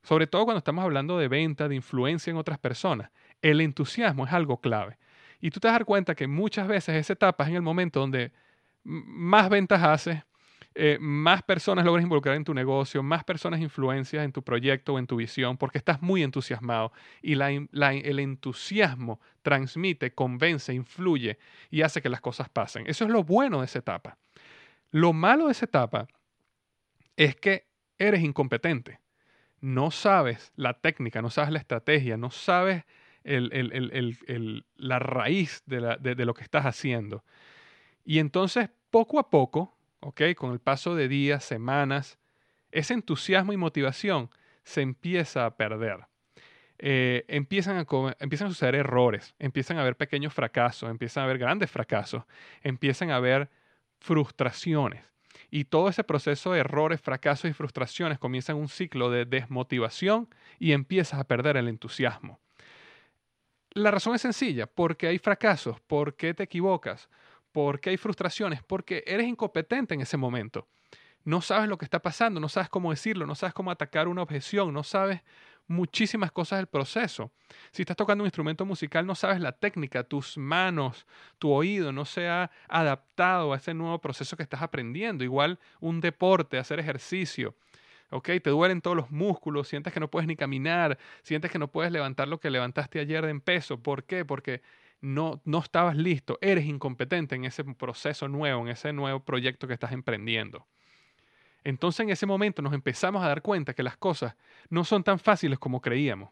Sobre 0.01 0.27
todo 0.27 0.45
cuando 0.45 0.57
estamos 0.57 0.83
hablando 0.83 1.17
de 1.17 1.27
venta, 1.27 1.69
de 1.69 1.75
influencia 1.75 2.31
en 2.31 2.37
otras 2.37 2.57
personas. 2.57 3.11
El 3.43 3.61
entusiasmo 3.61 4.25
es 4.25 4.33
algo 4.33 4.59
clave. 4.59 4.97
Y 5.39 5.51
tú 5.51 5.59
te 5.59 5.67
das 5.67 5.83
cuenta 5.83 6.15
que 6.15 6.25
muchas 6.25 6.67
veces 6.67 6.95
esa 6.95 7.13
etapa 7.13 7.43
es 7.43 7.49
en 7.49 7.57
el 7.57 7.61
momento 7.61 7.99
donde 7.99 8.31
más 8.83 9.49
ventas 9.49 9.83
haces, 9.83 10.23
eh, 10.75 10.97
más 10.99 11.43
personas 11.43 11.85
logras 11.85 12.03
involucrar 12.03 12.35
en 12.35 12.45
tu 12.45 12.53
negocio, 12.53 13.03
más 13.03 13.25
personas 13.25 13.59
influencias 13.59 14.23
en 14.23 14.31
tu 14.31 14.41
proyecto 14.41 14.93
o 14.93 14.99
en 14.99 15.05
tu 15.05 15.17
visión, 15.17 15.57
porque 15.57 15.77
estás 15.77 16.01
muy 16.01 16.23
entusiasmado 16.23 16.93
y 17.21 17.33
el 17.33 18.19
entusiasmo 18.19 19.19
transmite, 19.41 20.15
convence, 20.15 20.73
influye 20.73 21.37
y 21.69 21.81
hace 21.81 22.01
que 22.01 22.09
las 22.09 22.21
cosas 22.21 22.47
pasen. 22.47 22.87
Eso 22.87 23.03
es 23.03 23.11
lo 23.11 23.23
bueno 23.23 23.59
de 23.59 23.65
esa 23.65 23.79
etapa. 23.79 24.17
Lo 24.89 25.11
malo 25.11 25.47
de 25.47 25.51
esa 25.51 25.65
etapa 25.65 26.07
es 27.17 27.35
que 27.35 27.67
eres 27.99 28.23
incompetente. 28.23 28.99
No 29.59 29.91
sabes 29.91 30.51
la 30.55 30.73
técnica, 30.73 31.21
no 31.21 31.29
sabes 31.29 31.51
la 31.51 31.59
estrategia, 31.59 32.17
no 32.17 32.31
sabes 32.31 32.83
la 33.23 34.99
raíz 34.99 35.63
de 35.65 36.25
lo 36.25 36.33
que 36.33 36.43
estás 36.43 36.65
haciendo. 36.65 37.23
Y 38.03 38.19
entonces, 38.19 38.69
poco 38.89 39.19
a 39.19 39.29
poco, 39.29 39.77
con 40.35 40.51
el 40.51 40.59
paso 40.59 40.95
de 40.95 41.07
días, 41.07 41.43
semanas, 41.43 42.19
ese 42.71 42.93
entusiasmo 42.93 43.53
y 43.53 43.57
motivación 43.57 44.29
se 44.63 44.81
empieza 44.81 45.45
a 45.45 45.55
perder. 45.55 46.07
Eh, 46.79 47.23
empiezan, 47.27 47.77
a, 47.77 47.85
empiezan 48.19 48.49
suceder 48.49 48.75
errores, 48.75 49.35
empiezan 49.39 49.77
a 49.77 49.81
haber 49.81 49.95
pequeños 49.95 50.33
fracasos, 50.33 50.89
empiezan 50.89 51.21
a 51.21 51.25
haber 51.25 51.37
grandes 51.37 51.71
fracasos, 51.71 52.23
empiezan 52.61 53.11
a 53.11 53.17
haber 53.17 53.49
frustraciones. 53.99 55.05
Y 55.49 55.65
todo 55.65 55.87
ese 55.87 56.03
proceso 56.03 56.51
de 56.51 56.59
errores, 56.59 56.99
fracasos 56.99 57.49
y 57.49 57.53
frustraciones 57.53 58.19
comienza 58.19 58.51
en 58.51 58.57
un 58.57 58.67
ciclo 58.67 59.09
de 59.09 59.25
desmotivación 59.25 60.27
y 60.59 60.73
empiezas 60.73 61.19
a 61.19 61.27
perder 61.27 61.57
el 61.57 61.67
entusiasmo. 61.67 62.39
La 63.73 63.91
razón 63.91 64.15
es 64.15 64.21
sencilla, 64.21 64.67
porque 64.67 65.07
hay 65.07 65.17
fracasos, 65.17 65.79
porque 65.87 66.33
te 66.33 66.43
equivocas, 66.43 67.09
¿Por 67.53 67.79
qué 67.79 67.91
hay 67.91 67.97
frustraciones? 67.97 68.63
Porque 68.63 69.03
eres 69.05 69.27
incompetente 69.27 69.93
en 69.93 70.01
ese 70.01 70.17
momento. 70.17 70.67
No 71.23 71.39
sabes 71.39 71.69
lo 71.69 71.77
que 71.77 71.85
está 71.85 72.01
pasando, 72.01 72.39
no 72.39 72.49
sabes 72.49 72.67
cómo 72.67 72.89
decirlo, 72.89 73.27
no 73.27 73.35
sabes 73.35 73.53
cómo 73.53 73.71
atacar 73.71 74.07
una 74.07 74.23
objeción, 74.23 74.73
no 74.73 74.83
sabes 74.83 75.21
muchísimas 75.67 76.31
cosas 76.31 76.57
del 76.59 76.67
proceso. 76.67 77.31
Si 77.71 77.83
estás 77.83 77.95
tocando 77.95 78.23
un 78.23 78.27
instrumento 78.27 78.65
musical, 78.65 79.05
no 79.05 79.13
sabes 79.13 79.39
la 79.39 79.53
técnica, 79.53 80.03
tus 80.03 80.35
manos, 80.37 81.05
tu 81.37 81.51
oído 81.51 81.93
no 81.93 82.05
se 82.05 82.27
ha 82.27 82.49
adaptado 82.67 83.53
a 83.53 83.57
ese 83.57 83.75
nuevo 83.75 84.01
proceso 84.01 84.35
que 84.35 84.43
estás 84.43 84.63
aprendiendo. 84.63 85.23
Igual 85.23 85.59
un 85.79 86.01
deporte, 86.01 86.57
hacer 86.57 86.79
ejercicio. 86.79 87.55
¿Ok? 88.13 88.29
Te 88.43 88.49
duelen 88.49 88.81
todos 88.81 88.95
los 88.95 89.11
músculos, 89.11 89.67
sientes 89.67 89.91
que 89.91 89.99
no 89.99 90.09
puedes 90.09 90.27
ni 90.27 90.35
caminar, 90.35 90.97
sientes 91.23 91.51
que 91.51 91.59
no 91.59 91.67
puedes 91.67 91.91
levantar 91.91 92.27
lo 92.27 92.39
que 92.39 92.49
levantaste 92.49 92.99
ayer 92.99 93.25
en 93.25 93.41
peso. 93.41 93.81
¿Por 93.81 94.03
qué? 94.03 94.23
Porque 94.23 94.61
no, 95.01 95.41
no 95.45 95.59
estabas 95.59 95.97
listo, 95.97 96.37
eres 96.41 96.65
incompetente 96.65 97.35
en 97.35 97.45
ese 97.45 97.63
proceso 97.63 98.27
nuevo, 98.27 98.61
en 98.61 98.69
ese 98.69 98.93
nuevo 98.93 99.19
proyecto 99.19 99.67
que 99.67 99.73
estás 99.73 99.91
emprendiendo. 99.91 100.67
Entonces 101.63 102.01
en 102.01 102.09
ese 102.09 102.25
momento 102.25 102.61
nos 102.61 102.73
empezamos 102.73 103.23
a 103.23 103.27
dar 103.27 103.41
cuenta 103.41 103.73
que 103.73 103.83
las 103.83 103.97
cosas 103.97 104.35
no 104.69 104.83
son 104.83 105.03
tan 105.03 105.19
fáciles 105.19 105.59
como 105.59 105.81
creíamos. 105.81 106.29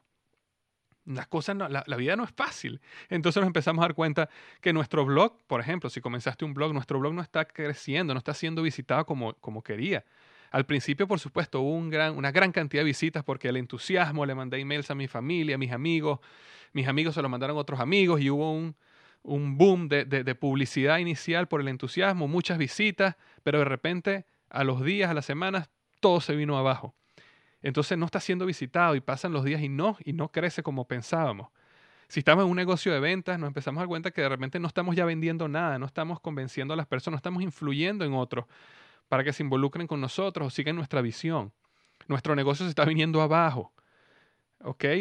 Las 1.05 1.27
cosas 1.27 1.57
la, 1.57 1.97
vida 1.97 2.15
no 2.15 2.23
es 2.23 2.31
fácil. 2.31 2.79
Entonces 3.09 3.41
nos 3.41 3.47
empezamos 3.47 3.81
a 3.81 3.87
dar 3.87 3.95
cuenta 3.95 4.29
que 4.61 4.71
nuestro 4.71 5.03
blog, 5.03 5.41
por 5.47 5.59
ejemplo, 5.59 5.89
si 5.89 5.99
comenzaste 5.99 6.45
un 6.45 6.53
blog, 6.53 6.73
nuestro 6.73 6.99
blog 6.99 7.13
no 7.13 7.21
está 7.21 7.45
creciendo, 7.45 8.13
no 8.13 8.19
está 8.19 8.35
siendo 8.35 8.61
visitado 8.61 9.05
como, 9.05 9.33
como 9.35 9.63
quería. 9.63 10.05
Al 10.51 10.65
principio, 10.65 11.07
por 11.07 11.19
supuesto, 11.19 11.61
hubo 11.61 11.73
un 11.73 11.89
gran, 11.89 12.17
una 12.17 12.31
gran 12.31 12.51
cantidad 12.51 12.81
de 12.81 12.85
visitas 12.85 13.23
porque 13.23 13.47
el 13.47 13.57
entusiasmo, 13.57 14.25
le 14.25 14.35
mandé 14.35 14.59
emails 14.59 14.91
a 14.91 14.95
mi 14.95 15.07
familia, 15.07 15.55
a 15.55 15.57
mis 15.57 15.71
amigos, 15.71 16.19
mis 16.73 16.87
amigos 16.87 17.15
se 17.15 17.21
lo 17.21 17.29
mandaron 17.29 17.55
a 17.55 17.59
otros 17.61 17.79
amigos 17.79 18.19
y 18.19 18.29
hubo 18.29 18.51
un, 18.51 18.75
un 19.23 19.57
boom 19.57 19.87
de, 19.87 20.03
de, 20.05 20.35
publicidad 20.35 20.97
inicial 20.97 21.47
por 21.47 21.61
el 21.61 21.69
entusiasmo, 21.69 22.27
muchas 22.27 22.57
visitas, 22.57 23.15
pero 23.43 23.59
de 23.59 23.65
repente 23.65 24.25
a 24.49 24.65
los 24.65 24.83
días, 24.83 25.09
a 25.09 25.13
las 25.13 25.25
semanas, 25.25 25.69
todo 26.01 26.19
se 26.19 26.35
vino 26.35 26.57
abajo. 26.57 26.95
Entonces 27.61 27.97
no 27.97 28.05
está 28.05 28.19
siendo 28.19 28.45
visitado 28.45 28.95
y 28.95 29.01
pasan 29.01 29.31
los 29.31 29.45
días 29.45 29.61
y 29.61 29.69
no, 29.69 29.97
y 30.03 30.11
no 30.11 30.33
crece 30.33 30.63
como 30.63 30.85
pensábamos. 30.85 31.49
Si 32.09 32.19
estamos 32.19 32.43
en 32.43 32.51
un 32.51 32.57
negocio 32.57 32.91
de 32.91 32.99
ventas, 32.99 33.39
nos 33.39 33.47
empezamos 33.47 33.79
a 33.79 33.83
dar 33.83 33.87
cuenta 33.87 34.11
que 34.11 34.21
de 34.21 34.27
repente 34.27 34.59
no 34.59 34.67
estamos 34.67 34.97
ya 34.97 35.05
vendiendo 35.05 35.47
nada, 35.47 35.79
no 35.79 35.85
estamos 35.85 36.19
convenciendo 36.19 36.73
a 36.73 36.77
las 36.77 36.87
personas, 36.87 37.13
no 37.13 37.17
estamos 37.17 37.41
influyendo 37.41 38.03
en 38.03 38.13
otros 38.13 38.45
para 39.11 39.25
que 39.25 39.33
se 39.33 39.43
involucren 39.43 39.87
con 39.87 39.99
nosotros 39.99 40.47
o 40.47 40.49
sigan 40.49 40.77
nuestra 40.77 41.01
visión. 41.01 41.51
Nuestro 42.07 42.33
negocio 42.33 42.65
se 42.65 42.69
está 42.69 42.85
viniendo 42.85 43.21
abajo. 43.21 43.73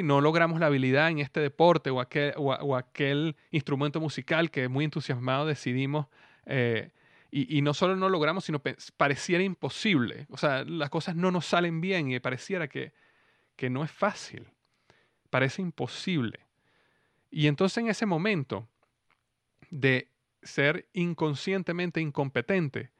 No 0.03 0.21
logramos 0.21 0.59
la 0.59 0.67
habilidad 0.67 1.11
en 1.11 1.21
este 1.21 1.39
deporte 1.39 1.91
o 1.91 2.01
aquel, 2.01 3.37
instrumento 3.53 4.01
musical 4.01 4.51
que 4.51 4.67
muy 4.67 4.85
entusiasmado 4.85 5.47
decidimos. 5.47 6.09
Eh, 6.47 6.91
y, 7.31 7.63
no 7.63 7.73
solo 7.73 7.95
no 7.95 8.09
logramos, 8.09 8.45
sino 8.45 8.61
pareciera 8.97 9.45
imposible. 9.45 10.27
O 10.29 10.37
sea, 10.37 10.65
las 10.65 10.91
cosas 10.91 11.15
no 11.15 11.31
nos 11.31 11.47
salen 11.47 11.81
bien 11.81 12.11
y 12.11 12.19
pareciera 12.19 12.67
que, 12.67 12.93
que 13.55 13.71
no 13.71 13.85
es 13.85 13.93
fácil. 13.93 14.49
Parece 15.31 15.63
imposible. 15.63 16.41
Y 17.31 17.47
entonces 17.47 17.79
en 17.79 17.87
ese 17.87 18.07
momento 18.07 18.69
de 19.71 20.09
ser 20.43 20.89
inconscientemente 20.95 22.01
incompetente, 22.01 22.91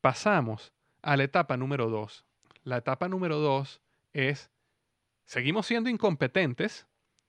pasamos 0.00 0.72
a 1.02 1.16
la 1.16 1.24
etapa 1.24 1.56
número 1.56 1.88
dos. 1.88 2.24
La 2.64 2.78
etapa 2.78 3.08
número 3.08 3.38
dos 3.38 3.80
es 4.12 4.50
Seguimos 5.28 5.66
siendo 5.66 5.90
incompetentes, 5.90 6.86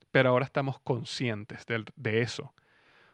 pero 0.10 0.30
ahora 0.30 0.46
estamos 0.46 0.80
conscientes 0.80 1.66
de, 1.66 2.22
eso. 2.22 2.54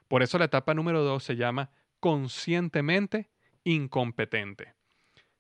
Por 0.08 0.22
eso 0.22 0.38
la 0.38 0.46
etapa 0.46 0.76
número 0.76 1.02
dos 1.02 1.24
se 1.24 1.36
llama 1.36 1.72
conscientemente 2.00 3.32
incompetente. 3.64 4.76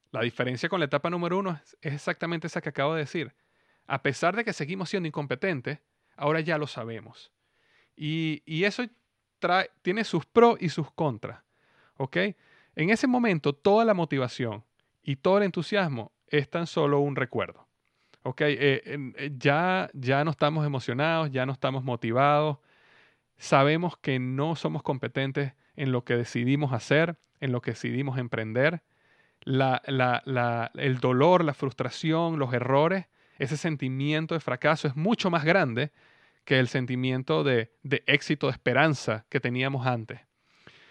La 0.09 0.21
diferencia 0.21 0.67
con 0.67 0.79
la 0.79 0.87
etapa 0.87 1.11
número 1.11 1.37
uno 1.37 1.59
es, 1.63 1.77
exactamente 1.81 2.47
esa 2.47 2.59
que 2.59 2.69
acabo 2.69 2.95
de 2.95 3.01
decir. 3.01 3.35
A 3.85 4.01
pesar 4.01 4.35
de 4.35 4.43
que 4.43 4.51
seguimos 4.51 4.89
siendo 4.89 5.05
incompetentes, 5.05 5.77
ahora 6.15 6.39
ya 6.39 6.57
lo 6.57 6.65
sabemos. 6.65 7.31
Y, 7.95 8.41
eso 8.63 8.83
trae, 9.37 9.69
tiene 9.83 10.05
sus 10.05 10.25
pros 10.25 10.57
y 10.59 10.69
sus 10.69 10.89
contras. 10.89 11.43
¿Ok? 11.97 12.17
En 12.75 12.89
ese 12.89 13.07
momento, 13.07 13.53
toda 13.53 13.85
la 13.85 13.93
motivación 13.93 14.63
y 15.01 15.17
todo 15.17 15.37
el 15.37 15.43
entusiasmo 15.43 16.11
es 16.27 16.49
tan 16.49 16.67
solo 16.67 16.99
un 16.99 17.15
recuerdo 17.15 17.65
ok, 18.25 18.41
eh, 18.41 18.81
eh, 18.85 19.31
ya, 19.37 19.89
ya 19.93 20.23
no 20.23 20.31
estamos 20.31 20.65
emocionados, 20.65 21.29
ya 21.29 21.45
no 21.45 21.53
estamos 21.53 21.83
motivados, 21.83 22.57
sabemos 23.37 23.97
que 23.97 24.17
no 24.17 24.55
somos 24.55 24.81
competentes 24.81 25.53
en 25.75 25.91
lo 25.91 26.03
que 26.03 26.15
decidimos 26.15 26.73
hacer, 26.73 27.17
en 27.39 27.51
lo 27.51 27.61
que 27.61 27.71
decidimos 27.71 28.17
emprender. 28.17 28.81
el 29.45 30.97
dolor, 30.99 31.43
la 31.43 31.53
frustración, 31.53 32.39
los 32.39 32.51
errores, 32.51 33.05
ese 33.37 33.57
sentimiento 33.57 34.33
de 34.33 34.39
fracaso 34.39 34.87
es 34.87 34.95
mucho 34.95 35.29
más 35.29 35.45
grande 35.45 35.91
que 36.45 36.57
el 36.57 36.67
sentimiento 36.67 37.43
de, 37.43 37.73
de 37.83 38.03
éxito, 38.07 38.47
de 38.47 38.53
esperanza 38.53 39.27
que 39.29 39.39
teníamos 39.39 39.85
antes. 39.85 40.21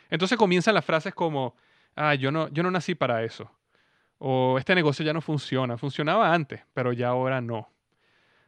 Entonces 0.09 0.39
comienzan 0.39 0.75
las 0.75 0.85
frases 0.85 1.15
como, 1.15 1.57
ah, 1.97 2.15
yo 2.15 2.31
no, 2.31 2.49
yo 2.49 2.63
no 2.63 2.71
nací 2.71 2.95
para 2.95 3.23
eso 3.25 3.51
o 4.27 4.59
este 4.59 4.75
negocio 4.75 5.05
ya 5.05 5.13
no 5.13 5.21
funciona. 5.21 5.77
Funcionaba 5.77 6.33
antes, 6.33 6.63
pero 6.73 6.95
ya 6.95 7.09
ahora 7.09 7.43
no. 7.43 7.69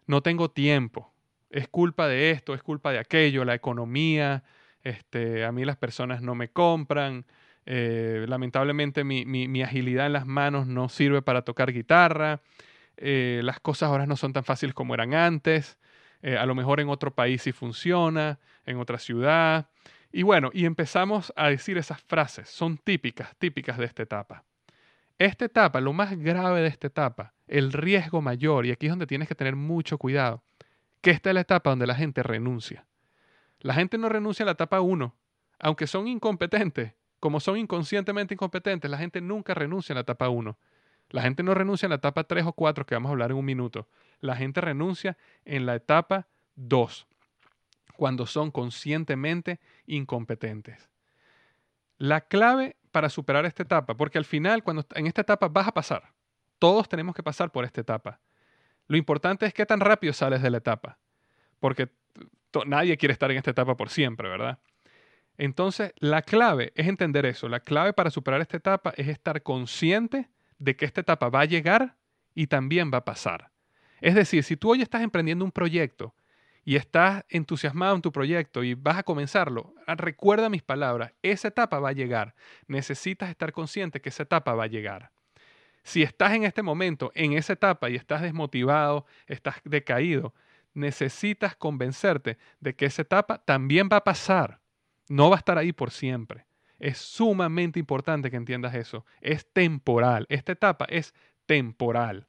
No 0.06 0.22
tengo 0.22 0.50
tiempo. 0.50 1.12
Es 1.50 1.68
culpa 1.68 2.08
de 2.08 2.30
esto, 2.30 2.54
es 2.54 2.62
culpa 2.62 2.92
de 2.92 2.98
aquello, 2.98 3.44
la 3.44 3.54
economía. 3.54 4.42
Este, 4.82 5.44
a 5.44 5.52
mí 5.52 5.66
las 5.66 5.76
personas 5.76 6.22
no 6.22 6.34
me 6.34 6.48
compran. 6.48 7.26
Eh, 7.66 8.24
lamentablemente 8.26 9.04
mi, 9.04 9.62
agilidad 9.62 10.06
en 10.06 10.14
las 10.14 10.26
manos 10.26 10.66
no 10.66 10.88
sirve 10.88 11.20
para 11.20 11.42
tocar 11.42 11.72
guitarra. 11.72 12.40
Eh, 12.96 13.40
las 13.44 13.60
cosas 13.60 13.90
ahora 13.90 14.06
no 14.06 14.16
son 14.16 14.32
tan 14.32 14.44
fáciles 14.44 14.74
como 14.74 14.94
eran 14.94 15.12
antes. 15.12 15.78
Eh, 16.22 16.38
a 16.38 16.46
lo 16.46 16.54
mejor 16.54 16.80
en 16.80 16.88
otro 16.88 17.14
país 17.14 17.42
sí 17.42 17.52
funciona, 17.52 18.38
en 18.64 18.78
otra 18.78 18.98
ciudad. 18.98 19.68
Y 20.16 20.22
bueno, 20.22 20.48
y 20.54 20.64
empezamos 20.64 21.30
a 21.36 21.50
decir 21.50 21.76
esas 21.76 22.00
frases. 22.00 22.48
Son 22.48 22.78
típicas, 22.78 23.36
típicas 23.36 23.76
de 23.76 23.84
esta 23.84 24.02
etapa. 24.02 24.44
Esta 25.18 25.44
etapa, 25.44 25.78
lo 25.82 25.92
más 25.92 26.18
grave 26.18 26.62
de 26.62 26.68
esta 26.68 26.86
etapa, 26.86 27.34
el 27.46 27.70
riesgo 27.70 28.22
mayor, 28.22 28.64
y 28.64 28.70
aquí 28.70 28.86
es 28.86 28.92
donde 28.92 29.06
tienes 29.06 29.28
que 29.28 29.34
tener 29.34 29.56
mucho 29.56 29.98
cuidado, 29.98 30.42
que 31.02 31.10
esta 31.10 31.28
es 31.28 31.34
la 31.34 31.42
etapa 31.42 31.68
donde 31.68 31.86
la 31.86 31.94
gente 31.94 32.22
renuncia. 32.22 32.86
La 33.60 33.74
gente 33.74 33.98
no 33.98 34.08
renuncia 34.08 34.44
a 34.44 34.46
la 34.46 34.52
etapa 34.52 34.80
1, 34.80 35.14
aunque 35.58 35.86
son 35.86 36.08
incompetentes, 36.08 36.94
como 37.20 37.38
son 37.38 37.58
inconscientemente 37.58 38.32
incompetentes, 38.32 38.90
la 38.90 38.96
gente 38.96 39.20
nunca 39.20 39.52
renuncia 39.52 39.92
a 39.92 39.96
la 39.96 40.00
etapa 40.00 40.30
1. 40.30 40.58
La 41.10 41.20
gente 41.20 41.42
no 41.42 41.52
renuncia 41.52 41.84
en 41.84 41.90
la 41.90 41.96
etapa 41.96 42.24
3 42.24 42.46
o 42.46 42.52
4, 42.54 42.86
que 42.86 42.94
vamos 42.94 43.10
a 43.10 43.12
hablar 43.12 43.32
en 43.32 43.36
un 43.36 43.44
minuto. 43.44 43.86
La 44.20 44.34
gente 44.34 44.62
renuncia 44.62 45.18
en 45.44 45.66
la 45.66 45.74
etapa 45.74 46.26
2, 46.54 47.06
cuando 47.96 48.26
son 48.26 48.50
conscientemente 48.50 49.60
incompetentes. 49.86 50.88
La 51.98 52.20
clave 52.22 52.76
para 52.92 53.08
superar 53.08 53.44
esta 53.46 53.62
etapa, 53.62 53.96
porque 53.96 54.18
al 54.18 54.24
final, 54.24 54.62
cuando 54.62 54.84
en 54.94 55.06
esta 55.06 55.22
etapa 55.22 55.48
vas 55.48 55.68
a 55.68 55.72
pasar, 55.72 56.12
todos 56.58 56.88
tenemos 56.88 57.14
que 57.14 57.22
pasar 57.22 57.50
por 57.50 57.64
esta 57.64 57.80
etapa. 57.80 58.20
Lo 58.86 58.96
importante 58.96 59.46
es 59.46 59.52
qué 59.52 59.66
tan 59.66 59.80
rápido 59.80 60.12
sales 60.12 60.42
de 60.42 60.50
la 60.50 60.58
etapa, 60.58 60.98
porque 61.58 61.90
nadie 62.66 62.96
quiere 62.96 63.12
estar 63.12 63.30
en 63.30 63.38
esta 63.38 63.50
etapa 63.50 63.76
por 63.76 63.90
siempre, 63.90 64.28
¿verdad? 64.28 64.58
Entonces, 65.38 65.92
la 65.98 66.22
clave 66.22 66.72
es 66.74 66.86
entender 66.86 67.26
eso. 67.26 67.48
La 67.48 67.60
clave 67.60 67.92
para 67.92 68.10
superar 68.10 68.40
esta 68.40 68.56
etapa 68.56 68.94
es 68.96 69.08
estar 69.08 69.42
consciente 69.42 70.30
de 70.58 70.76
que 70.76 70.86
esta 70.86 71.02
etapa 71.02 71.28
va 71.28 71.40
a 71.40 71.44
llegar 71.44 71.96
y 72.34 72.46
también 72.46 72.90
va 72.92 72.98
a 72.98 73.04
pasar. 73.04 73.50
Es 74.00 74.14
decir, 74.14 74.44
si 74.44 74.56
tú 74.56 74.70
hoy 74.70 74.82
estás 74.82 75.02
emprendiendo 75.02 75.44
un 75.44 75.52
proyecto 75.52 76.14
y 76.66 76.74
estás 76.74 77.24
entusiasmado 77.28 77.94
en 77.94 78.02
tu 78.02 78.10
proyecto 78.10 78.64
y 78.64 78.74
vas 78.74 78.98
a 78.98 79.04
comenzarlo, 79.04 79.72
ah, 79.86 79.94
recuerda 79.94 80.50
mis 80.50 80.64
palabras, 80.64 81.12
esa 81.22 81.46
etapa 81.46 81.78
va 81.78 81.90
a 81.90 81.92
llegar. 81.92 82.34
Necesitas 82.66 83.30
estar 83.30 83.52
consciente 83.52 84.00
que 84.00 84.08
esa 84.08 84.24
etapa 84.24 84.52
va 84.52 84.64
a 84.64 84.66
llegar. 84.66 85.12
Si 85.84 86.02
estás 86.02 86.32
en 86.32 86.42
este 86.42 86.62
momento, 86.62 87.12
en 87.14 87.34
esa 87.34 87.52
etapa 87.52 87.88
y 87.88 87.94
estás 87.94 88.20
desmotivado, 88.20 89.06
estás 89.28 89.60
decaído, 89.62 90.34
necesitas 90.74 91.54
convencerte 91.54 92.36
de 92.58 92.74
que 92.74 92.86
esa 92.86 93.02
etapa 93.02 93.38
también 93.38 93.88
va 93.90 93.98
a 93.98 94.04
pasar. 94.04 94.58
No 95.08 95.30
va 95.30 95.36
a 95.36 95.38
estar 95.38 95.58
ahí 95.58 95.72
por 95.72 95.92
siempre. 95.92 96.46
Es 96.80 96.98
sumamente 96.98 97.78
importante 97.78 98.28
que 98.28 98.36
entiendas 98.36 98.74
eso. 98.74 99.06
Es 99.20 99.46
temporal. 99.52 100.26
Esta 100.28 100.50
etapa 100.50 100.84
es 100.88 101.14
temporal. 101.46 102.26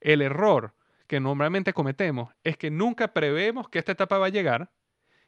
El 0.00 0.20
error 0.20 0.74
que 1.08 1.18
normalmente 1.18 1.72
cometemos 1.72 2.32
es 2.44 2.56
que 2.56 2.70
nunca 2.70 3.12
prevemos 3.12 3.68
que 3.68 3.80
esta 3.80 3.92
etapa 3.92 4.18
va 4.18 4.26
a 4.26 4.30
llegar 4.30 4.70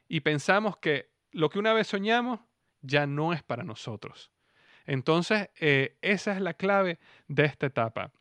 y 0.07 0.21
pensamos 0.21 0.77
que 0.77 1.11
lo 1.31 1.49
que 1.49 1.59
una 1.59 1.73
vez 1.73 1.87
soñamos 1.87 2.39
ya 2.81 3.07
no 3.07 3.33
es 3.33 3.43
para 3.43 3.63
nosotros. 3.63 4.31
Entonces, 4.85 5.49
eh, 5.59 5.97
esa 6.01 6.33
es 6.33 6.41
la 6.41 6.53
clave 6.53 6.99
de 7.27 7.45
esta 7.45 7.65
etapa. 7.65 8.11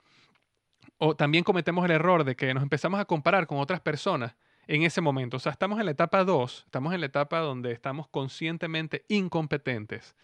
O 0.99 1.15
también 1.15 1.45
cometemos 1.45 1.85
el 1.85 1.91
error 1.93 2.25
de 2.25 2.35
que 2.35 2.53
nos 2.55 2.63
empezamos 2.63 2.99
a 2.99 3.05
comparar 3.05 3.47
con 3.47 3.59
otras 3.59 3.81
personas 3.81 4.37
en 4.67 4.83
ese 4.83 5.01
momento. 5.01 5.37
O 5.37 5.41
sea, 5.41 5.53
estamos 5.53 5.79
en 5.81 5.87
la 5.87 5.93
etapa 5.93 6.25
2, 6.25 6.63
estamos 6.67 6.95
en 6.95 7.01
la 7.01 7.07
etapa 7.07 7.41
donde 7.41 7.73
estamos 7.73 8.09
conscientemente 8.09 9.05
incompetentes. 9.09 10.15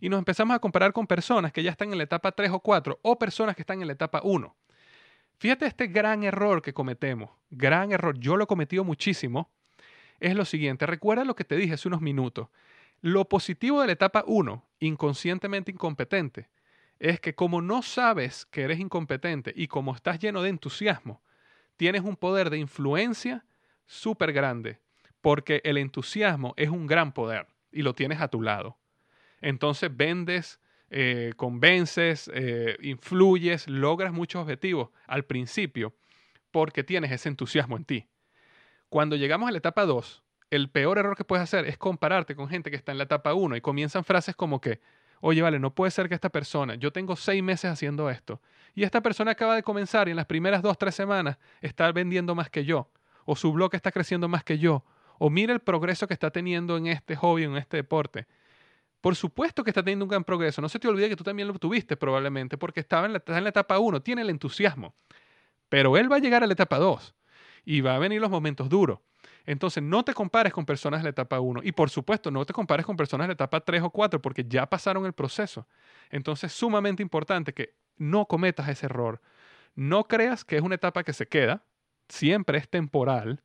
Y 0.00 0.08
nos 0.08 0.18
empezamos 0.18 0.54
a 0.54 0.60
comparar 0.60 0.92
con 0.92 1.06
personas 1.06 1.52
que 1.52 1.62
ya 1.62 1.70
están 1.70 1.92
en 1.92 1.98
la 1.98 2.04
etapa 2.04 2.32
3 2.32 2.50
o 2.52 2.60
4 2.60 3.00
o 3.02 3.18
personas 3.18 3.56
que 3.56 3.62
están 3.62 3.80
en 3.80 3.88
la 3.88 3.94
etapa 3.94 4.20
1. 4.22 4.54
Fíjate 5.38 5.66
este 5.66 5.88
gran 5.88 6.24
error 6.24 6.62
que 6.62 6.72
cometemos, 6.72 7.30
gran 7.50 7.92
error, 7.92 8.18
yo 8.18 8.36
lo 8.36 8.44
he 8.44 8.46
cometido 8.46 8.84
muchísimo, 8.84 9.50
es 10.18 10.34
lo 10.34 10.46
siguiente, 10.46 10.86
recuerda 10.86 11.24
lo 11.24 11.36
que 11.36 11.44
te 11.44 11.56
dije 11.56 11.74
hace 11.74 11.88
unos 11.88 12.00
minutos. 12.00 12.48
Lo 13.02 13.28
positivo 13.28 13.80
de 13.80 13.88
la 13.88 13.92
etapa 13.92 14.24
1, 14.26 14.64
inconscientemente 14.80 15.70
incompetente, 15.70 16.48
es 16.98 17.20
que 17.20 17.34
como 17.34 17.60
no 17.60 17.82
sabes 17.82 18.46
que 18.46 18.62
eres 18.62 18.80
incompetente 18.80 19.52
y 19.54 19.68
como 19.68 19.94
estás 19.94 20.18
lleno 20.18 20.40
de 20.42 20.48
entusiasmo, 20.48 21.22
tienes 21.76 22.02
un 22.02 22.16
poder 22.16 22.48
de 22.48 22.56
influencia 22.56 23.44
súper 23.84 24.32
grande, 24.32 24.80
porque 25.20 25.60
el 25.64 25.76
entusiasmo 25.76 26.54
es 26.56 26.70
un 26.70 26.86
gran 26.86 27.12
poder 27.12 27.46
y 27.70 27.82
lo 27.82 27.94
tienes 27.94 28.22
a 28.22 28.28
tu 28.28 28.40
lado. 28.40 28.78
Entonces 29.42 29.94
vendes, 29.94 30.58
eh, 30.90 31.32
convences, 31.36 32.30
eh, 32.32 32.76
influyes, 32.82 33.68
logras 33.68 34.12
muchos 34.12 34.42
objetivos 34.42 34.90
al 35.06 35.24
principio 35.24 35.94
porque 36.50 36.84
tienes 36.84 37.10
ese 37.12 37.28
entusiasmo 37.28 37.76
en 37.76 37.84
ti. 37.84 38.06
Cuando 38.88 39.16
llegamos 39.16 39.48
a 39.48 39.52
la 39.52 39.58
etapa 39.58 39.84
2, 39.84 40.22
el 40.50 40.70
peor 40.70 40.98
error 40.98 41.16
que 41.16 41.24
puedes 41.24 41.42
hacer 41.42 41.66
es 41.66 41.76
compararte 41.76 42.36
con 42.36 42.48
gente 42.48 42.70
que 42.70 42.76
está 42.76 42.92
en 42.92 42.98
la 42.98 43.04
etapa 43.04 43.34
1 43.34 43.56
y 43.56 43.60
comienzan 43.60 44.04
frases 44.04 44.36
como 44.36 44.60
que, 44.60 44.80
oye, 45.20 45.42
vale, 45.42 45.58
no 45.58 45.74
puede 45.74 45.90
ser 45.90 46.08
que 46.08 46.14
esta 46.14 46.30
persona, 46.30 46.76
yo 46.76 46.92
tengo 46.92 47.16
seis 47.16 47.42
meses 47.42 47.70
haciendo 47.70 48.08
esto, 48.10 48.40
y 48.74 48.84
esta 48.84 49.00
persona 49.00 49.32
acaba 49.32 49.56
de 49.56 49.62
comenzar 49.62 50.08
y 50.08 50.12
en 50.12 50.16
las 50.16 50.26
primeras 50.26 50.62
dos, 50.62 50.78
tres 50.78 50.94
semanas 50.94 51.38
está 51.60 51.90
vendiendo 51.92 52.34
más 52.34 52.48
que 52.48 52.64
yo, 52.64 52.88
o 53.24 53.34
su 53.34 53.52
blog 53.52 53.74
está 53.74 53.90
creciendo 53.90 54.28
más 54.28 54.44
que 54.44 54.58
yo, 54.58 54.84
o 55.18 55.30
mira 55.30 55.52
el 55.52 55.60
progreso 55.60 56.06
que 56.06 56.14
está 56.14 56.30
teniendo 56.30 56.76
en 56.76 56.86
este 56.86 57.16
hobby, 57.16 57.44
en 57.44 57.56
este 57.56 57.78
deporte. 57.78 58.26
Por 59.00 59.14
supuesto 59.14 59.62
que 59.62 59.70
está 59.70 59.82
teniendo 59.82 60.04
un 60.04 60.08
gran 60.08 60.24
progreso. 60.24 60.60
No 60.60 60.68
se 60.68 60.78
te 60.78 60.88
olvide 60.88 61.08
que 61.08 61.16
tú 61.16 61.24
también 61.24 61.48
lo 61.48 61.54
tuviste 61.58 61.96
probablemente 61.96 62.58
porque 62.58 62.80
estaba 62.80 63.06
en 63.06 63.12
la, 63.12 63.22
en 63.26 63.44
la 63.44 63.50
etapa 63.50 63.78
1, 63.78 64.02
tiene 64.02 64.22
el 64.22 64.30
entusiasmo. 64.30 64.94
Pero 65.68 65.96
él 65.96 66.10
va 66.10 66.16
a 66.16 66.20
llegar 66.20 66.42
a 66.42 66.46
la 66.46 66.52
etapa 66.52 66.78
2 66.78 67.14
y 67.64 67.80
va 67.80 67.96
a 67.96 67.98
venir 67.98 68.20
los 68.20 68.30
momentos 68.30 68.68
duros. 68.68 69.00
Entonces, 69.44 69.82
no 69.82 70.04
te 70.04 70.12
compares 70.12 70.52
con 70.52 70.66
personas 70.66 71.00
de 71.00 71.04
la 71.04 71.10
etapa 71.10 71.38
1 71.38 71.60
y 71.62 71.72
por 71.72 71.88
supuesto, 71.88 72.30
no 72.30 72.44
te 72.44 72.52
compares 72.52 72.84
con 72.84 72.96
personas 72.96 73.26
de 73.26 73.28
la 73.28 73.34
etapa 73.34 73.60
3 73.60 73.82
o 73.82 73.90
4 73.90 74.20
porque 74.20 74.44
ya 74.46 74.66
pasaron 74.66 75.06
el 75.06 75.12
proceso. 75.12 75.68
Entonces, 76.10 76.52
sumamente 76.52 77.02
importante 77.02 77.52
que 77.52 77.74
no 77.96 78.26
cometas 78.26 78.68
ese 78.68 78.86
error. 78.86 79.20
No 79.74 80.04
creas 80.04 80.44
que 80.44 80.56
es 80.56 80.62
una 80.62 80.74
etapa 80.74 81.04
que 81.04 81.12
se 81.12 81.28
queda, 81.28 81.62
siempre 82.08 82.58
es 82.58 82.68
temporal. 82.68 83.40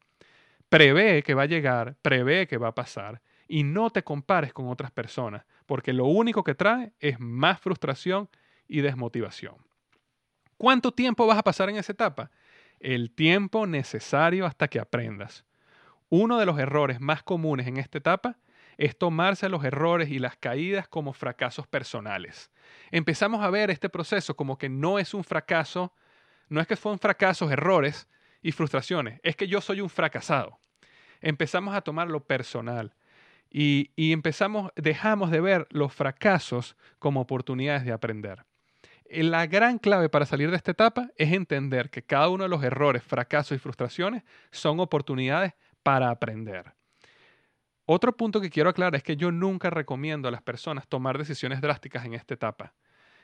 Prevé 0.70 1.22
que 1.24 1.34
va 1.34 1.44
a 1.44 1.48
llegar, 1.48 1.98
prevé 2.02 2.48
que 2.48 2.58
va 2.58 2.70
a 2.70 2.76
pasar 2.76 3.22
y 3.52 3.64
no 3.64 3.90
te 3.90 4.02
compares 4.02 4.54
con 4.54 4.70
otras 4.70 4.92
personas, 4.92 5.44
porque 5.66 5.92
lo 5.92 6.06
único 6.06 6.42
que 6.42 6.56
trae 6.56 6.94
es 7.02 7.20
más 7.20 7.60
frustración 7.60 8.30
y 8.66 8.80
desmotivación. 8.80 9.56
¿Cuánto 10.56 10.94
tiempo 10.94 11.28
vas 11.28 11.38
a 11.38 11.44
pasar 11.44 11.70
en 11.70 11.76
esa 11.76 11.92
etapa? 11.92 12.32
El 12.80 13.12
tiempo 13.12 13.68
necesario 13.68 14.46
hasta 14.46 14.70
que 14.70 14.80
aprendas. 14.80 15.44
Uno 16.08 16.40
de 16.40 16.46
los 16.46 16.58
errores 16.60 17.02
más 17.02 17.24
comunes 17.24 17.68
en 17.68 17.76
esta 17.76 17.98
etapa 17.98 18.38
es 18.78 18.98
tomarse 18.98 19.50
los 19.50 19.66
errores 19.66 20.10
y 20.10 20.20
las 20.20 20.38
caídas 20.38 20.88
como 20.88 21.12
fracasos 21.12 21.68
personales. 21.68 22.52
Empezamos 22.90 23.44
a 23.44 23.50
ver 23.50 23.70
este 23.70 23.90
proceso 23.90 24.34
como 24.34 24.58
que 24.58 24.70
no 24.70 24.98
es 24.98 25.14
un 25.14 25.26
fracaso, 25.26 25.94
no 26.48 26.62
es 26.62 26.68
que 26.68 26.78
fueron 26.78 27.00
fracasos, 27.00 27.52
errores 27.52 28.08
y 28.42 28.54
frustraciones, 28.54 29.20
es 29.24 29.36
que 29.36 29.50
yo 29.50 29.60
soy 29.60 29.82
un 29.82 29.90
fracasado. 29.90 30.58
Empezamos 31.20 31.76
a 31.76 31.82
tomar 31.82 32.10
lo 32.10 32.24
personal 32.24 32.96
y, 33.52 33.92
empezamos, 34.12 34.72
dejamos 34.76 35.30
de 35.30 35.42
ver 35.42 35.68
los 35.72 35.94
fracasos 35.94 36.78
como 37.00 37.22
oportunidades 37.22 37.86
de 37.86 37.92
aprender. 37.92 38.46
La 39.10 39.46
gran 39.46 39.78
clave 39.78 40.08
para 40.08 40.26
salir 40.26 40.50
de 40.50 40.56
esta 40.56 40.72
etapa 40.72 41.10
es 41.18 41.34
entender 41.34 41.90
que 41.90 42.02
cada 42.02 42.30
uno 42.30 42.44
de 42.44 42.50
los 42.50 42.64
errores, 42.64 43.04
fracasos 43.04 43.58
y 43.58 43.60
frustraciones 43.60 44.24
son 44.52 44.80
oportunidades 44.80 45.54
para 45.84 46.10
aprender. 46.10 46.74
Otro 47.86 48.16
punto 48.16 48.40
que 48.40 48.50
quiero 48.50 48.70
aclarar 48.70 48.96
es 48.96 49.04
que 49.04 49.18
yo 49.18 49.32
nunca 49.32 49.70
recomiendo 49.70 50.30
a 50.30 50.32
las 50.32 50.42
personas 50.42 50.88
tomar 50.88 51.18
decisiones 51.18 51.60
drásticas 51.60 52.06
en 52.06 52.14
esta 52.14 52.34
etapa. 52.34 52.74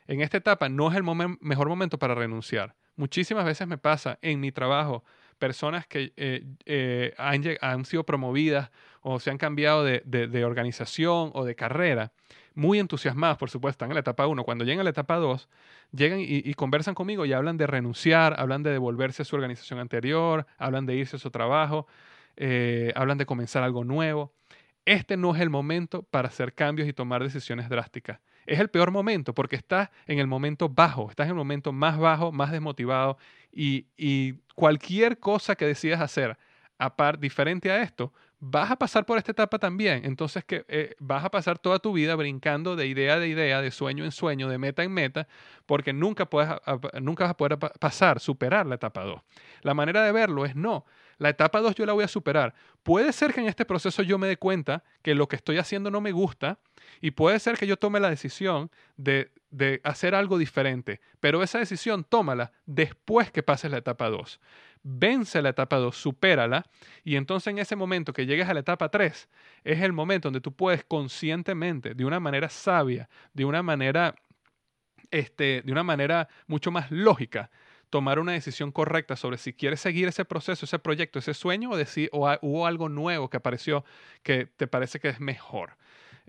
En 0.07 0.19
esta 0.19 0.37
etapa 0.37 0.67
no 0.67 0.89
es 0.89 0.97
el 0.97 1.03
mejor 1.39 1.69
momento 1.69 1.97
para 1.97 2.15
renunciar. 2.15 2.75
Muchísimas 2.97 3.45
veces 3.45 3.67
me 3.67 3.77
pasa 3.77 4.19
en 4.21 4.41
mi 4.41 4.51
trabajo 4.51 5.05
personas 5.37 5.85
que 5.87 6.13
eh, 6.17 6.43
eh, 6.65 7.13
han, 7.17 7.85
sido 7.85 8.03
promovidas 8.05 8.71
o 9.09 9.19
se 9.19 9.29
han 9.29 9.37
cambiado 9.37 9.83
de, 9.83 10.45
organización 10.45 11.31
o 11.33 11.45
de 11.45 11.55
carrera, 11.55 12.11
muy 12.53 12.79
entusiasmadas, 12.79 13.37
por 13.37 13.49
supuesto, 13.49 13.75
están 13.75 13.91
en 13.91 13.95
la 13.95 14.01
etapa 14.01 14.25
1. 14.27 14.43
Cuando 14.43 14.65
llegan 14.65 14.81
a 14.81 14.83
la 14.83 14.89
etapa 14.89 15.15
2, 15.17 15.47
llegan 15.91 16.19
y, 16.19 16.25
y, 16.25 16.53
conversan 16.55 16.95
conmigo 16.95 17.25
y 17.25 17.33
hablan 17.33 17.57
de 17.57 17.67
renunciar, 17.67 18.35
hablan 18.39 18.63
de 18.63 18.71
devolverse 18.71 19.21
a 19.21 19.25
su 19.25 19.35
organización 19.35 19.79
anterior, 19.79 20.47
hablan 20.57 20.85
de 20.85 20.95
irse 20.95 21.15
a 21.17 21.19
su 21.19 21.29
trabajo. 21.29 21.87
Eh, 22.37 22.93
hablan 22.95 23.17
de 23.17 23.25
comenzar 23.25 23.63
algo 23.63 23.83
nuevo. 23.83 24.31
Este 24.85 25.17
no 25.17 25.35
es 25.35 25.41
el 25.41 25.49
momento 25.49 26.03
para 26.03 26.29
hacer 26.29 26.53
cambios 26.53 26.87
y 26.87 26.93
tomar 26.93 27.23
decisiones 27.23 27.67
drásticas. 27.67 28.21
Es 28.45 28.59
el 28.59 28.69
peor 28.69 28.91
momento 28.91 29.33
porque 29.33 29.57
estás 29.57 29.89
en 30.05 30.19
el 30.19 30.27
momento 30.27 30.69
bajo, 30.69 31.09
estás 31.09 31.25
en 31.25 31.31
el 31.31 31.35
momento 31.35 31.73
más 31.73 31.97
bajo, 31.97 32.31
más 32.31 32.51
desmotivado 32.51 33.17
y, 33.51 34.35
cualquier 34.55 35.19
cosa 35.19 35.55
que 35.55 35.65
decidas 35.65 36.01
hacer 36.01 36.37
aparte, 36.79 37.21
diferente 37.21 37.71
a 37.71 37.81
esto, 37.81 38.13
vas 38.39 38.71
a 38.71 38.75
pasar 38.75 39.05
por 39.05 39.17
esta 39.17 39.31
etapa 39.31 39.59
también. 39.59 40.05
Entonces 40.05 40.45
que 40.45 40.65
eh, 40.67 40.95
vas 40.99 41.23
a 41.25 41.31
pasar 41.31 41.57
toda 41.59 41.79
tu 41.79 41.93
vida 41.93 42.15
brincando 42.15 42.75
de 42.75 42.87
idea 42.87 43.19
de 43.19 43.27
idea, 43.27 43.61
de 43.61 43.71
sueño 43.71 44.05
en 44.05 44.11
sueño, 44.11 44.49
de 44.49 44.57
meta 44.57 44.83
en 44.83 44.91
meta, 44.91 45.27
porque 45.65 45.93
nunca, 45.93 46.25
puedes, 46.27 46.49
nunca 47.01 47.25
vas 47.25 47.31
a 47.31 47.37
poder 47.37 47.57
pasar, 47.57 48.19
superar 48.19 48.65
la 48.65 48.75
etapa 48.75 49.03
2. 49.03 49.21
La 49.61 49.73
manera 49.73 50.03
de 50.03 50.11
verlo 50.11 50.45
es 50.45 50.55
no 50.55 50.85
la 51.17 51.29
etapa 51.29 51.61
2 51.61 51.75
yo 51.75 51.85
la 51.85 51.93
voy 51.93 52.03
a 52.03 52.07
superar. 52.07 52.53
Puede 52.83 53.11
ser 53.11 53.33
que 53.33 53.41
en 53.41 53.47
este 53.47 53.65
proceso 53.65 54.03
yo 54.03 54.17
me 54.17 54.27
dé 54.27 54.37
cuenta 54.37 54.83
que 55.01 55.15
lo 55.15 55.27
que 55.27 55.35
estoy 55.35 55.57
haciendo 55.57 55.91
no 55.91 56.01
me 56.01 56.11
gusta 56.11 56.59
y 57.01 57.11
puede 57.11 57.39
ser 57.39 57.57
que 57.57 57.67
yo 57.67 57.77
tome 57.77 57.99
la 57.99 58.09
decisión 58.09 58.71
de, 58.97 59.31
de 59.49 59.81
hacer 59.83 60.15
algo 60.15 60.37
diferente, 60.37 61.01
pero 61.19 61.43
esa 61.43 61.59
decisión 61.59 62.03
tómala 62.03 62.51
después 62.65 63.31
que 63.31 63.43
pases 63.43 63.71
la 63.71 63.77
etapa 63.77 64.09
2. 64.09 64.39
Vence 64.83 65.41
la 65.41 65.49
etapa 65.49 65.77
2, 65.77 65.95
supérala 65.97 66.63
y 67.03 67.15
entonces 67.15 67.51
en 67.51 67.59
ese 67.59 67.75
momento 67.75 68.13
que 68.13 68.25
llegues 68.25 68.47
a 68.47 68.53
la 68.53 68.61
etapa 68.61 68.89
3 68.89 69.27
es 69.63 69.81
el 69.81 69.91
momento 69.91 70.27
donde 70.27 70.41
tú 70.41 70.53
puedes 70.53 70.83
conscientemente, 70.85 71.93
de 71.93 72.05
una 72.05 72.19
manera 72.19 72.47
sabia, 72.47 73.09
de 73.33 73.43
una 73.43 73.63
manera, 73.63 74.15
este, 75.11 75.61
de 75.63 75.71
una 75.71 75.83
manera 75.83 76.29
mucho 76.45 76.71
más 76.71 76.91
lógica, 76.91 77.49
tomar 77.89 78.19
una 78.19 78.33
decisión 78.33 78.71
correcta 78.71 79.15
sobre 79.15 79.37
si 79.37 79.53
quieres 79.53 79.79
seguir 79.79 80.07
ese 80.07 80.25
proceso, 80.25 80.65
ese 80.65 80.79
proyecto, 80.79 81.19
ese 81.19 81.33
sueño 81.33 81.71
o, 81.71 81.77
decir, 81.77 82.09
o 82.11 82.29
hubo 82.41 82.67
algo 82.67 82.89
nuevo 82.89 83.29
que 83.29 83.37
apareció 83.37 83.85
que 84.23 84.45
te 84.45 84.67
parece 84.67 84.99
que 84.99 85.09
es 85.09 85.19
mejor. 85.19 85.77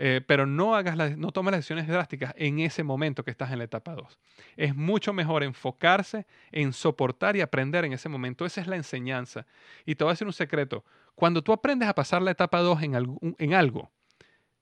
Eh, 0.00 0.20
pero 0.24 0.46
no, 0.46 0.76
hagas 0.76 1.16
no 1.16 1.32
tomes 1.32 1.50
las 1.50 1.58
decisiones 1.58 1.88
drásticas 1.88 2.32
en 2.36 2.60
ese 2.60 2.84
momento 2.84 3.24
que 3.24 3.32
estás 3.32 3.50
en 3.50 3.58
la 3.58 3.64
etapa 3.64 3.96
2. 3.96 4.18
Es 4.56 4.76
mucho 4.76 5.12
mejor 5.12 5.42
enfocarse 5.42 6.24
en 6.52 6.72
soportar 6.72 7.34
y 7.34 7.40
aprender 7.40 7.84
en 7.84 7.92
ese 7.92 8.08
momento. 8.08 8.46
Esa 8.46 8.60
es 8.60 8.68
la 8.68 8.76
enseñanza. 8.76 9.44
Y 9.84 9.96
te 9.96 10.04
voy 10.04 10.12
a 10.12 10.14
decir 10.14 10.28
un 10.28 10.32
secreto. 10.32 10.84
Cuando 11.16 11.42
tú 11.42 11.52
aprendes 11.52 11.88
a 11.88 11.94
pasar 11.94 12.22
la 12.22 12.30
etapa 12.30 12.60
2 12.60 12.82
en, 12.82 13.18
en 13.38 13.54
algo, 13.54 13.90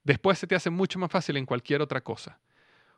después 0.04 0.38
se 0.38 0.46
te 0.46 0.54
hace 0.54 0.70
mucho 0.70 0.98
más 0.98 1.10
fácil 1.10 1.36
en 1.36 1.44
cualquier 1.44 1.82
otra 1.82 2.00
cosa. 2.00 2.40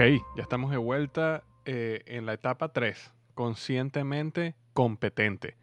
Ya 0.00 0.44
estamos 0.44 0.70
de 0.70 0.78
vuelta 0.78 1.44
eh, 1.66 2.02
en 2.06 2.24
la 2.24 2.32
etapa 2.32 2.72
3, 2.72 3.12
conscientemente 3.34 4.54
competente. 4.72 5.58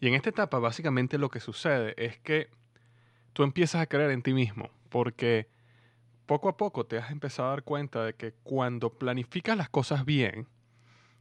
Y 0.00 0.08
en 0.08 0.14
esta 0.14 0.30
etapa 0.30 0.58
básicamente 0.58 1.18
lo 1.18 1.28
que 1.28 1.40
sucede 1.40 1.92
es 1.98 2.18
que 2.18 2.48
tú 3.34 3.42
empiezas 3.42 3.82
a 3.82 3.86
creer 3.86 4.10
en 4.12 4.22
ti 4.22 4.32
mismo, 4.32 4.70
porque 4.88 5.46
poco 6.24 6.48
a 6.48 6.56
poco 6.56 6.86
te 6.86 6.96
has 6.96 7.10
empezado 7.10 7.48
a 7.48 7.50
dar 7.50 7.64
cuenta 7.64 8.02
de 8.02 8.14
que 8.14 8.32
cuando 8.44 8.88
planificas 8.88 9.58
las 9.58 9.68
cosas 9.68 10.06
bien, 10.06 10.48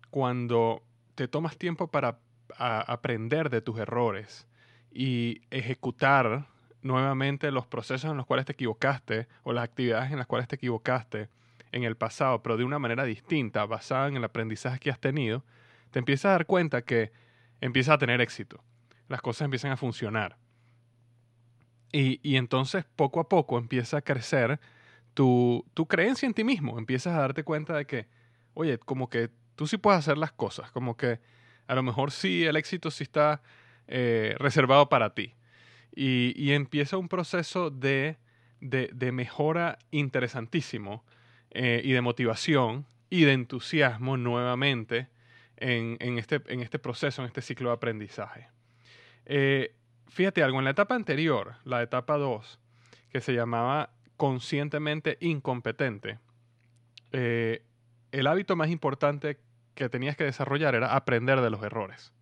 cuando 0.10 0.82
te 1.16 1.28
tomas 1.28 1.58
tiempo 1.58 1.88
para 1.88 2.20
aprender 2.58 3.50
de 3.50 3.60
tus 3.60 3.80
errores 3.80 4.48
y 4.94 5.42
ejecutar 5.52 6.48
nuevamente 6.84 7.52
los 7.52 7.68
procesos 7.68 8.12
en 8.12 8.16
los 8.16 8.26
cuales 8.26 8.46
te 8.46 8.54
equivocaste 8.54 9.28
o 9.44 9.52
las 9.52 9.66
actividades 9.66 10.14
en 10.14 10.20
las 10.20 10.28
cuales 10.28 10.48
te 10.48 10.56
equivocaste 10.56 11.28
en 11.72 11.84
el 11.84 11.96
pasado, 11.96 12.44
pero 12.44 12.58
de 12.58 12.64
una 12.64 12.80
manera 12.80 13.04
distinta, 13.04 13.66
basada 13.66 14.08
en 14.08 14.18
el 14.18 14.24
aprendizaje 14.24 14.80
que 14.80 14.90
has 14.90 15.00
tenido, 15.00 15.44
te 15.92 16.00
empiezas 16.00 16.26
a 16.26 16.32
dar 16.32 16.46
cuenta 16.46 16.84
que 16.84 17.12
empiezas 17.60 17.96
a 17.96 17.98
tener 17.98 18.22
éxito. 18.22 18.64
Las 19.08 19.22
cosas 19.22 19.46
empiezan 19.46 19.72
a 19.72 19.78
funcionar. 19.78 20.38
Y, 21.92 22.20
y 22.24 22.38
entonces 22.38 22.86
poco 22.96 23.20
a 23.20 23.28
poco 23.28 23.58
empieza 23.58 23.98
a 23.98 24.02
crecer 24.02 24.60
tu, 25.14 25.66
tu 25.74 25.88
creencia 25.88 26.26
en 26.26 26.34
ti 26.34 26.44
mismo. 26.44 26.80
Empiezas 26.80 27.16
a 27.16 27.22
darte 27.22 27.44
cuenta 27.44 27.76
de 27.76 27.86
que, 27.86 28.08
oye, 28.54 28.78
como 28.78 29.10
que 29.10 29.30
tú 29.56 29.68
sí 29.68 29.78
puedes 29.78 30.00
hacer 30.00 30.18
las 30.18 30.32
cosas, 30.32 30.72
como 30.72 30.96
que 30.96 31.20
a 31.68 31.76
lo 31.76 31.84
mejor 31.84 32.12
sí 32.12 32.46
el 32.46 32.56
éxito 32.56 32.92
sí 32.92 33.04
está 33.04 33.42
eh, 33.88 34.36
reservado 34.40 34.90
para 34.90 35.14
ti. 35.14 35.36
Y, 35.94 36.34
y, 36.42 36.54
empieza 36.54 36.98
un 36.98 37.10
proceso 37.10 37.70
de, 37.70 38.18
de, 38.62 38.90
de 38.94 39.12
mejora 39.12 39.78
interesantísimo 39.92 41.04
eh, 41.52 41.82
y 41.84 41.92
de 41.92 42.02
motivación 42.02 42.86
y 43.10 43.24
de 43.26 43.34
entusiasmo 43.34 44.18
nuevamente 44.18 45.10
en, 45.58 45.98
en, 46.00 46.18
este, 46.18 46.42
en 46.48 46.62
este 46.62 46.80
proceso, 46.80 47.22
en 47.22 47.28
este 47.28 47.42
ciclo 47.42 47.70
de 47.70 47.76
aprendizaje. 47.76 48.48
Eh, 49.26 49.76
fíjate 50.08 50.44
algo, 50.44 50.60
en 50.60 50.66
la 50.66 50.72
etapa 50.72 50.96
anterior, 50.96 51.56
la 51.64 51.82
etapa 51.82 52.18
2, 52.18 52.60
que 53.10 53.22
se 53.22 53.34
llamaba 53.34 53.92
conscientemente 54.18 55.18
incompetente, 55.20 56.20
eh, 57.12 57.64
el 58.12 58.28
hábito 58.28 58.56
más 58.56 58.70
importante 58.70 59.40
que 59.74 59.90
tenías 59.90 60.16
que 60.16 60.24
desarrollar 60.24 60.76
era 60.76 60.96
aprender 60.96 61.42
de 61.42 61.50
los 61.50 61.64
errores. 61.64 62.14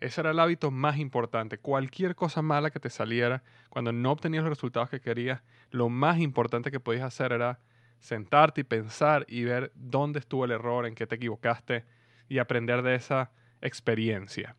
Ese 0.00 0.20
era 0.20 0.32
el 0.32 0.40
hábito 0.40 0.70
más 0.70 0.98
importante. 0.98 1.58
Cualquier 1.58 2.14
cosa 2.14 2.42
mala 2.42 2.70
que 2.70 2.80
te 2.80 2.90
saliera, 2.90 3.42
cuando 3.68 3.92
no 3.92 4.12
obtenías 4.12 4.44
los 4.44 4.50
resultados 4.50 4.90
que 4.90 5.00
querías, 5.00 5.42
lo 5.70 5.88
más 5.88 6.18
importante 6.18 6.70
que 6.70 6.80
podías 6.80 7.04
hacer 7.04 7.32
era 7.32 7.60
sentarte 7.98 8.62
y 8.62 8.64
pensar 8.64 9.24
y 9.28 9.44
ver 9.44 9.72
dónde 9.74 10.18
estuvo 10.18 10.44
el 10.44 10.50
error, 10.50 10.86
en 10.86 10.94
qué 10.94 11.06
te 11.06 11.16
equivocaste 11.16 11.84
y 12.28 12.38
aprender 12.38 12.82
de 12.82 12.94
esa 12.94 13.30
experiencia. 13.60 14.56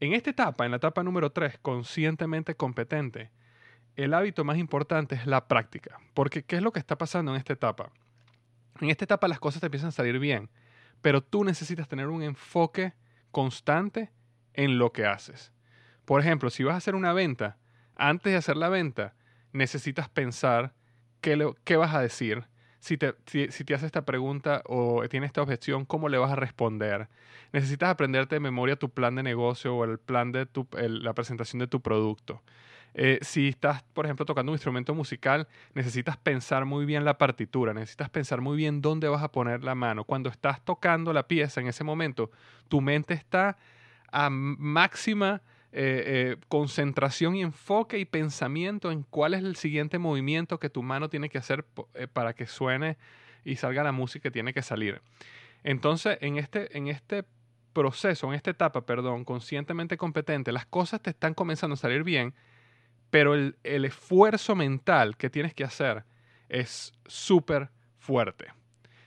En 0.00 0.14
esta 0.14 0.30
etapa, 0.30 0.64
en 0.64 0.72
la 0.72 0.78
etapa 0.78 1.02
número 1.02 1.30
3, 1.30 1.58
conscientemente 1.58 2.56
competente, 2.56 3.30
el 3.94 4.14
hábito 4.14 4.44
más 4.44 4.58
importante 4.58 5.14
es 5.14 5.26
la 5.26 5.46
práctica. 5.46 5.98
Porque, 6.14 6.42
¿qué 6.42 6.56
es 6.56 6.62
lo 6.62 6.72
que 6.72 6.80
está 6.80 6.96
pasando 6.96 7.32
en 7.32 7.38
esta 7.38 7.52
etapa? 7.52 7.92
En 8.80 8.90
esta 8.90 9.04
etapa 9.04 9.28
las 9.28 9.38
cosas 9.38 9.60
te 9.60 9.66
empiezan 9.66 9.88
a 9.88 9.92
salir 9.92 10.18
bien, 10.18 10.50
pero 11.02 11.22
tú 11.22 11.44
necesitas 11.44 11.88
tener 11.88 12.08
un 12.08 12.22
enfoque 12.22 12.94
constante 13.30 14.10
en 14.54 14.78
lo 14.78 14.92
que 14.92 15.06
haces. 15.06 15.52
Por 16.04 16.20
ejemplo, 16.20 16.50
si 16.50 16.64
vas 16.64 16.74
a 16.74 16.78
hacer 16.78 16.94
una 16.94 17.12
venta, 17.12 17.58
antes 17.94 18.32
de 18.32 18.38
hacer 18.38 18.56
la 18.56 18.68
venta, 18.68 19.14
necesitas 19.52 20.08
pensar 20.08 20.74
qué, 21.20 21.52
qué 21.64 21.76
vas 21.76 21.94
a 21.94 22.00
decir, 22.00 22.48
si 22.82 22.98
te, 22.98 23.14
si, 23.26 23.64
te 23.64 23.74
hace 23.74 23.86
esta 23.86 24.04
pregunta 24.04 24.60
o 24.66 25.08
tiene 25.08 25.26
esta 25.26 25.40
objeción, 25.40 25.84
¿cómo 25.84 26.08
le 26.08 26.18
vas 26.18 26.32
a 26.32 26.34
responder? 26.36 27.08
Necesitas 27.52 27.90
aprenderte 27.90 28.34
de 28.34 28.40
memoria 28.40 28.74
tu 28.74 28.90
plan 28.90 29.14
de 29.14 29.22
negocio 29.22 29.76
o 29.76 29.84
el 29.84 29.98
plan 29.98 30.32
de 30.32 30.46
tu, 30.46 30.66
la 30.72 31.14
presentación 31.14 31.60
de 31.60 31.68
tu 31.68 31.80
producto. 31.80 32.42
Eh, 32.94 33.20
si 33.22 33.46
estás, 33.46 33.84
por 33.94 34.04
ejemplo, 34.04 34.26
tocando 34.26 34.50
un 34.50 34.56
instrumento 34.56 34.96
musical, 34.96 35.46
necesitas 35.74 36.16
pensar 36.16 36.64
muy 36.64 36.84
bien 36.84 37.04
la 37.04 37.18
partitura, 37.18 37.72
necesitas 37.72 38.10
pensar 38.10 38.40
muy 38.40 38.56
bien 38.56 38.82
dónde 38.82 39.06
vas 39.08 39.22
a 39.22 39.30
poner 39.30 39.62
la 39.62 39.76
mano. 39.76 40.02
Cuando 40.02 40.28
estás 40.28 40.60
tocando 40.64 41.12
la 41.12 41.28
pieza 41.28 41.60
en 41.60 41.68
ese 41.68 41.84
momento, 41.84 42.32
tu 42.66 42.80
mente 42.80 43.14
está 43.14 43.58
a 44.10 44.28
máxima 44.28 45.40
eh, 45.74 46.02
eh, 46.04 46.36
concentración 46.48 47.34
y 47.34 47.40
enfoque 47.40 47.98
y 47.98 48.04
pensamiento 48.04 48.92
en 48.92 49.04
cuál 49.04 49.32
es 49.32 49.42
el 49.42 49.56
siguiente 49.56 49.98
movimiento 49.98 50.60
que 50.60 50.68
tu 50.68 50.82
mano 50.82 51.08
tiene 51.08 51.30
que 51.30 51.38
hacer 51.38 51.64
eh, 51.94 52.06
para 52.08 52.34
que 52.34 52.46
suene 52.46 52.98
y 53.42 53.56
salga 53.56 53.82
la 53.82 53.92
música 53.92 54.24
que 54.24 54.30
tiene 54.30 54.52
que 54.52 54.60
salir. 54.60 55.00
Entonces, 55.64 56.18
en 56.20 56.36
este, 56.36 56.76
en 56.76 56.88
este 56.88 57.24
proceso, 57.72 58.26
en 58.28 58.34
esta 58.34 58.50
etapa, 58.50 58.84
perdón, 58.84 59.24
conscientemente 59.24 59.96
competente, 59.96 60.52
las 60.52 60.66
cosas 60.66 61.00
te 61.00 61.08
están 61.08 61.32
comenzando 61.32 61.72
a 61.72 61.78
salir 61.78 62.04
bien, 62.04 62.34
pero 63.08 63.32
el, 63.32 63.56
el 63.64 63.86
esfuerzo 63.86 64.54
mental 64.54 65.16
que 65.16 65.30
tienes 65.30 65.54
que 65.54 65.64
hacer 65.64 66.04
es 66.50 66.92
súper 67.06 67.70
fuerte, 67.96 68.48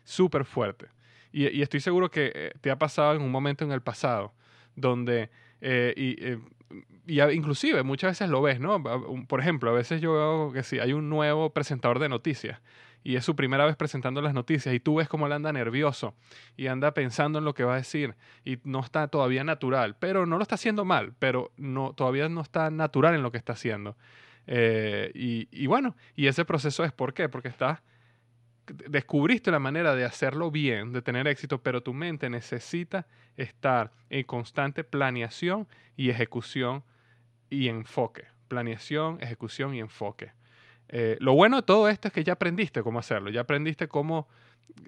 súper 0.03 0.45
fuerte. 0.45 0.87
Y, 1.31 1.47
y, 1.47 1.61
estoy 1.61 1.79
seguro 1.79 2.09
que 2.09 2.53
te 2.59 2.71
ha 2.71 2.79
pasado 2.79 3.13
en 3.13 3.21
un 3.21 3.29
momento 3.29 3.63
en 3.63 3.71
el 3.71 3.81
pasado 3.81 4.33
donde 4.75 5.29
eh, 5.61 5.93
y, 5.95 6.23
eh, 6.23 6.39
y 7.07 7.21
inclusive 7.21 7.83
muchas 7.83 8.11
veces 8.11 8.29
lo 8.29 8.41
ves, 8.41 8.59
¿no? 8.59 8.81
Por 9.27 9.39
ejemplo, 9.39 9.69
a 9.69 9.73
veces 9.73 10.01
yo 10.01 10.13
veo 10.13 10.51
que 10.51 10.63
si 10.63 10.79
hay 10.79 10.93
un 10.93 11.09
nuevo 11.09 11.51
presentador 11.51 11.99
de 11.99 12.09
noticias 12.09 12.59
y 13.03 13.15
es 13.15 13.23
su 13.23 13.35
primera 13.35 13.65
vez 13.65 13.75
presentando 13.75 14.21
las 14.21 14.33
noticias 14.33 14.73
y 14.73 14.79
tú 14.79 14.95
ves 14.95 15.07
cómo 15.07 15.27
él 15.27 15.33
anda 15.33 15.53
nervioso 15.53 16.15
y 16.57 16.67
anda 16.67 16.95
pensando 16.95 17.37
en 17.37 17.45
lo 17.45 17.53
que 17.53 17.63
va 17.63 17.75
a 17.75 17.77
decir 17.77 18.15
y 18.43 18.57
no 18.63 18.79
está 18.79 19.07
todavía 19.07 19.43
natural, 19.43 19.95
pero 19.99 20.25
no 20.25 20.37
lo 20.37 20.41
está 20.41 20.55
haciendo 20.55 20.85
mal, 20.85 21.13
pero 21.19 21.51
no, 21.55 21.93
todavía 21.93 22.27
no 22.29 22.41
está 22.41 22.71
natural 22.71 23.13
en 23.13 23.21
lo 23.21 23.31
que 23.31 23.37
está 23.37 23.53
haciendo. 23.53 23.95
Eh, 24.47 25.11
y, 25.13 25.67
bueno, 25.67 25.95
y 26.15 26.27
ese 26.27 26.45
proceso 26.45 26.83
es 26.83 26.91
¿por 26.91 27.13
qué? 27.13 27.29
Porque 27.29 27.47
estás, 27.47 27.83
descubriste 28.87 29.51
la 29.51 29.59
manera 29.59 29.95
de 29.95 30.05
hacerlo 30.05 30.51
bien, 30.51 30.93
de 30.93 31.01
tener 31.01 31.27
éxito, 31.27 31.61
pero 31.61 31.81
tu 31.81 31.93
mente 31.93 32.29
necesita 32.29 33.07
estar 33.37 33.91
en 34.09 34.23
constante 34.23 34.83
planeación 34.83 35.67
y 35.95 36.09
ejecución 36.09 36.83
y 37.49 37.67
enfoque. 37.67 38.25
Planeación, 38.47 39.17
ejecución 39.21 39.73
y 39.75 39.79
enfoque. 39.79 40.31
Eh, 40.89 41.17
lo 41.19 41.33
bueno 41.33 41.57
de 41.57 41.63
todo 41.63 41.89
esto 41.89 42.07
es 42.07 42.13
que 42.13 42.23
ya 42.23 42.33
aprendiste 42.33 42.83
cómo 42.83 42.99
hacerlo, 42.99 43.29
ya 43.29 43.41
aprendiste 43.41 43.87
cómo, 43.87 44.27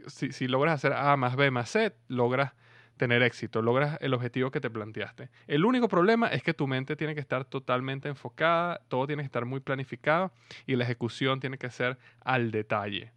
si, 0.07 0.47
logras 0.47 0.75
hacer 0.75 0.93
A 0.93 1.17
más 1.17 1.35
B 1.35 1.49
más 1.49 1.69
C, 1.69 1.93
logras 2.07 2.53
tener 2.97 3.21
éxito, 3.23 3.61
logras 3.61 3.97
el 4.01 4.13
objetivo 4.13 4.51
que 4.51 4.59
te 4.59 4.69
planteaste. 4.69 5.29
El 5.47 5.65
único 5.65 5.87
problema 5.87 6.27
es 6.27 6.43
que 6.43 6.53
tu 6.53 6.67
mente 6.67 6.95
tiene 6.95 7.13
que 7.13 7.21
estar 7.21 7.45
totalmente 7.45 8.09
enfocada, 8.09 8.81
todo 8.87 9.07
tiene 9.07 9.23
que 9.23 9.27
estar 9.27 9.45
muy 9.45 9.59
planificado 9.59 10.31
y 10.65 10.75
la 10.75 10.83
ejecución 10.83 11.39
tiene 11.39 11.57
que 11.57 11.69
ser 11.69 11.97
al 12.21 12.51
detalle. 12.51 13.11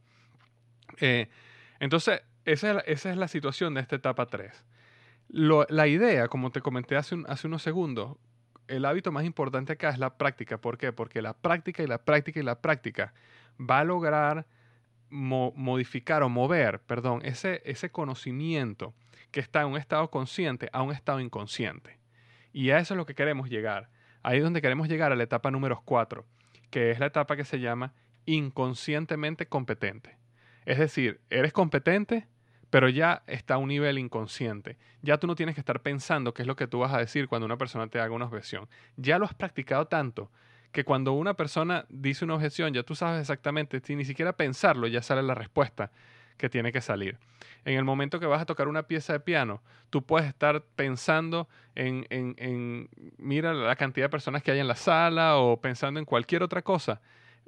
Eh, 0.99 1.29
entonces, 1.79 2.23
esa 2.45 2.81
es, 2.81 3.05
la, 3.17 3.29
situación 3.29 3.75
de 3.75 3.81
esta 3.81 3.97
etapa 3.97 4.27
3. 4.27 4.65
la 5.29 5.87
idea, 5.87 6.29
como 6.29 6.51
te 6.51 6.61
comenté 6.61 6.97
hace, 6.97 7.17
hace 7.29 7.47
unos 7.47 7.63
segundos, 7.63 8.17
el 8.69 8.85
hábito 8.85 9.13
más 9.13 9.25
importante 9.25 9.73
acá 9.73 9.91
es 9.91 9.99
la 9.99 10.17
práctica. 10.17 10.59
¿Por 10.59 10.79
qué? 10.79 10.93
Porque 10.93 11.23
la 11.23 11.35
práctica 11.35 11.83
y 11.83 11.87
la 11.87 11.99
práctica 11.99 12.41
y 12.41 12.43
la 12.43 12.61
práctica 12.61 13.13
va 13.59 13.81
a 13.81 13.85
lograr 13.85 14.47
modificar 15.11 16.23
o 16.23 16.29
mover, 16.29 16.81
perdón, 16.83 17.21
ese, 17.25 17.63
ese 17.65 17.91
conocimiento 17.91 18.95
que 19.33 19.41
está 19.41 19.63
en 19.63 19.69
un 19.69 19.77
estado 19.77 20.09
consciente 20.11 20.69
a 20.73 20.83
un 20.83 20.93
estado 20.93 21.21
inconsciente. 21.21 21.99
Y 22.53 22.71
a 22.71 22.79
eso 22.79 22.95
es 22.95 22.99
lo 22.99 23.07
que 23.07 23.15
queremos 23.15 23.49
llegar. 23.49 23.89
Ahí 24.23 24.39
es 24.39 24.45
donde 24.45 24.63
queremos 24.63 24.89
llegar 24.89 25.13
a 25.13 25.17
la 25.17 25.25
etapa 25.25 25.51
número 25.51 25.83
4, 25.85 26.25
que 26.71 26.91
es 26.91 27.01
la 27.01 27.07
etapa 27.07 27.37
que 27.37 27.45
se 27.45 27.59
llama 27.59 27.93
inconscientemente 28.27 29.47
competente. 29.47 30.17
Es 30.67 30.79
decir, 30.79 31.21
eres 31.31 31.53
competente, 31.53 32.27
pero 32.71 32.89
ya 32.89 33.23
está 33.27 33.55
a 33.55 33.59
un 33.59 33.69
nivel 33.69 33.99
inconsciente. 33.99 34.77
Ya 35.03 35.19
tú 35.19 35.27
no 35.27 35.35
tienes 35.35 35.55
que 35.55 35.61
estar 35.61 35.81
pensando 35.81 36.33
qué 36.35 36.43
es 36.43 36.49
lo 36.49 36.57
que 36.57 36.67
tú 36.67 36.79
vas 36.79 36.95
a 36.95 36.99
decir 36.99 37.29
cuando 37.29 37.47
una 37.47 37.59
persona 37.59 37.89
te 37.89 38.01
haga 38.01 38.15
una 38.15 38.27
objeción. 38.27 38.69
Ya 38.97 39.19
lo 39.19 39.25
has 39.25 39.35
practicado 39.35 39.87
tanto 39.87 40.31
que 40.73 40.85
cuando 40.85 41.13
una 41.13 41.35
persona 41.35 41.85
dice 41.89 42.25
una 42.25 42.35
objeción, 42.35 42.73
ya 42.73 42.85
tú 42.85 42.95
sabes 42.95 43.21
exactamente, 43.21 43.81
sin 43.81 43.99
ni 43.99 44.05
siquiera 44.05 44.35
pensarlo, 44.35 44.87
ya 44.87 45.03
sale 45.03 45.23
la 45.23 45.35
respuesta 45.35 45.91
que 46.37 46.49
tiene 46.49 46.73
que 46.73 46.81
salir. 46.81 47.19
En 47.65 47.77
el 47.77 47.85
momento 47.85 48.21
que 48.21 48.27
vas 48.27 48.41
a 48.41 48.47
tocar 48.47 48.69
una 48.69 48.85
pieza 48.85 49.13
de 49.13 49.21
piano, 49.21 49.63
tú 49.91 50.03
puedes 50.07 50.29
estar 50.29 50.63
pensando 50.77 51.49
en, 51.75 52.07
en, 52.09 52.35
en 52.39 52.89
mira 53.19 53.53
la 53.53 53.77
cantidad 53.77 54.07
de 54.07 54.11
personas 54.11 54.43
que 54.43 54.53
hay 54.53 54.61
en 54.61 54.69
la 54.69 54.77
sala 54.77 55.37
o 55.37 55.61
pensando 55.61 55.99
en 56.01 56.07
cualquier 56.07 56.43
otra 56.43 56.63
cosa 56.63 57.01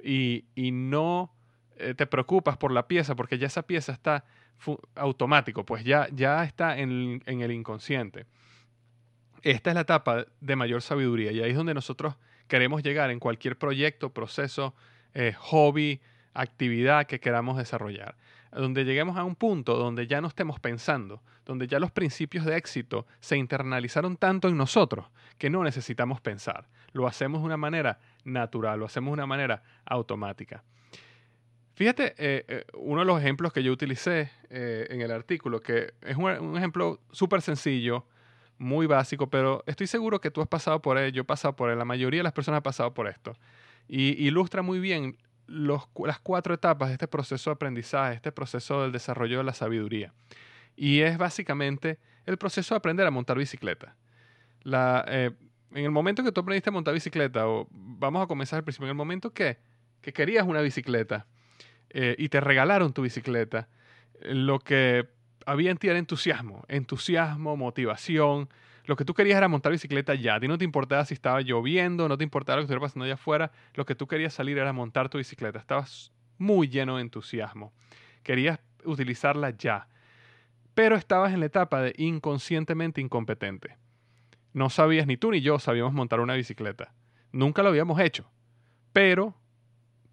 y, 0.03 0.45
y 0.53 0.71
no 0.71 1.33
eh, 1.77 1.93
te 1.93 2.05
preocupas 2.07 2.57
por 2.57 2.71
la 2.71 2.87
pieza 2.87 3.15
porque 3.15 3.37
ya 3.37 3.47
esa 3.47 3.63
pieza 3.63 3.91
está 3.91 4.25
automático, 4.95 5.65
pues 5.65 5.83
ya, 5.83 6.07
ya 6.11 6.43
está 6.43 6.77
en, 6.77 7.21
el 7.25 7.51
inconsciente. 7.51 8.25
Esta 9.41 9.71
es 9.71 9.75
la 9.75 9.81
etapa 9.81 10.25
de 10.39 10.55
mayor 10.55 10.81
sabiduría 10.81 11.31
y 11.31 11.41
ahí 11.41 11.51
es 11.51 11.57
donde 11.57 11.73
nosotros 11.73 12.15
queremos 12.47 12.83
llegar 12.83 13.09
en 13.11 13.19
cualquier 13.19 13.57
proyecto, 13.57 14.11
proceso, 14.11 14.73
eh, 15.13 15.33
hobby, 15.37 15.99
actividad 16.33 17.07
que 17.07 17.19
queramos 17.19 17.57
desarrollar. 17.57 18.15
Donde 18.51 18.85
lleguemos 18.85 19.17
a 19.17 19.23
un 19.23 19.35
punto 19.35 19.75
donde 19.75 20.07
ya 20.07 20.21
no 20.21 20.27
estemos 20.27 20.59
pensando, 20.59 21.21
donde 21.45 21.67
ya 21.67 21.79
los 21.79 21.91
principios 21.91 22.45
de 22.45 22.55
éxito 22.55 23.05
se 23.19 23.35
internalizaron 23.35 24.15
tanto 24.15 24.47
en 24.47 24.57
nosotros 24.57 25.07
que 25.37 25.49
no 25.49 25.63
necesitamos 25.63 26.21
pensar. 26.21 26.67
Lo 26.93 27.07
hacemos 27.07 27.41
de 27.41 27.47
una 27.47 27.57
manera 27.57 27.99
natural, 28.23 28.79
lo 28.79 28.85
hacemos 28.85 29.09
de 29.09 29.13
una 29.13 29.25
manera 29.25 29.63
automática. 29.85 30.63
Fíjate, 31.75 32.13
eh, 32.17 32.45
eh, 32.47 32.65
uno 32.75 33.01
de 33.01 33.05
los 33.05 33.19
ejemplos 33.19 33.51
que 33.51 33.63
yo 33.63 33.71
utilicé 33.71 34.29
eh, 34.49 34.85
en 34.89 35.01
el 35.01 35.11
artículo, 35.11 35.59
que 35.59 35.93
es 36.01 36.15
un, 36.17 36.55
ejemplo 36.55 36.99
súper 37.11 37.41
sencillo, 37.41 38.05
muy 38.59 38.85
básico, 38.85 39.27
pero 39.29 39.63
estoy 39.65 39.87
seguro 39.87 40.21
que 40.21 40.29
tú 40.29 40.41
has 40.41 40.47
pasado 40.47 40.81
por 40.81 40.99
ello, 40.99 41.09
yo 41.09 41.21
he 41.23 41.25
pasado 41.25 41.55
por 41.55 41.71
él, 41.71 41.79
la 41.79 41.85
mayoría 41.85 42.19
de 42.19 42.23
las 42.23 42.33
personas 42.33 42.57
han 42.57 42.63
pasado 42.63 42.93
por 42.93 43.07
esto. 43.07 43.35
Y 43.87 44.23
ilustra 44.23 44.61
muy 44.61 44.79
bien 44.79 45.17
las 45.47 46.19
cuatro 46.19 46.53
etapas 46.53 46.89
de 46.89 46.93
este 46.93 47.07
proceso 47.07 47.49
de 47.49 47.55
aprendizaje, 47.55 48.15
este 48.15 48.31
proceso 48.31 48.83
del 48.83 48.91
desarrollo 48.91 49.39
de 49.39 49.43
la 49.43 49.53
sabiduría. 49.53 50.13
Y 50.75 50.99
es 50.99 51.17
básicamente 51.17 51.97
el 52.25 52.37
proceso 52.37 52.75
de 52.75 52.77
aprender 52.77 53.07
a 53.07 53.11
montar 53.11 53.37
bicicleta. 53.37 53.95
En 54.63 55.35
el 55.71 55.91
momento 55.91 56.23
que 56.23 56.31
tú 56.31 56.41
aprendiste 56.41 56.69
a 56.69 56.73
montar 56.73 56.93
bicicleta, 56.93 57.47
o 57.47 57.67
vamos 57.71 58.23
a 58.23 58.27
comenzar 58.27 58.57
al 58.57 58.63
principio, 58.63 58.85
en 58.85 58.91
el 58.91 58.95
momento 58.95 59.33
que, 59.33 59.57
que 60.01 60.13
querías 60.13 60.45
una 60.45 60.61
bicicleta, 60.61 61.25
eh, 61.93 62.15
y 62.17 62.29
te 62.29 62.41
regalaron 62.41 62.91
tu 62.91 63.03
bicicleta, 63.03 63.69
lo 64.21 64.59
que 64.59 65.07
había 65.45 65.71
en 65.71 65.77
ti 65.77 65.87
era 65.87 65.99
entusiasmo, 65.99 66.65
entusiasmo, 66.67 67.55
motivación. 67.55 68.49
Lo 68.85 68.95
que 68.95 69.05
tú 69.05 69.13
querías 69.13 69.37
era 69.37 69.47
montar 69.47 69.71
bicicleta 69.71 70.15
ya. 70.15 70.35
A 70.35 70.39
ti 70.39 70.47
no 70.47 70.57
te 70.57 70.65
importaba 70.65 71.05
si 71.05 71.13
estaba 71.13 71.41
lloviendo, 71.41 72.09
no 72.09 72.17
te 72.17 72.23
importaba 72.23 72.57
lo 72.57 72.61
que 72.61 72.65
estuviera 72.65 72.81
pasando 72.81 73.05
allá 73.05 73.13
afuera. 73.13 73.51
Lo 73.75 73.85
que 73.85 73.95
tú 73.95 74.07
querías 74.07 74.33
salir 74.33 74.57
era 74.57 74.73
montar 74.73 75.09
tu 75.09 75.17
bicicleta. 75.17 75.59
Estabas 75.59 76.11
muy 76.37 76.67
lleno 76.67 76.97
de 76.97 77.03
entusiasmo. 77.03 77.73
Querías 78.23 78.59
utilizarla 78.83 79.51
ya. 79.51 79.87
Pero 80.73 80.95
estabas 80.95 81.33
en 81.33 81.39
la 81.39 81.45
etapa 81.45 81.81
de 81.81 81.93
inconscientemente 81.97 82.99
incompetente. 82.99 83.77
No 84.53 84.69
sabías, 84.69 85.07
ni 85.07 85.17
tú 85.17 85.31
ni 85.31 85.41
yo 85.41 85.59
sabíamos 85.59 85.93
montar 85.93 86.19
una 86.19 86.33
bicicleta. 86.33 86.93
Nunca 87.31 87.63
lo 87.63 87.69
habíamos 87.69 87.99
hecho. 87.99 88.29
Pero 88.91 89.35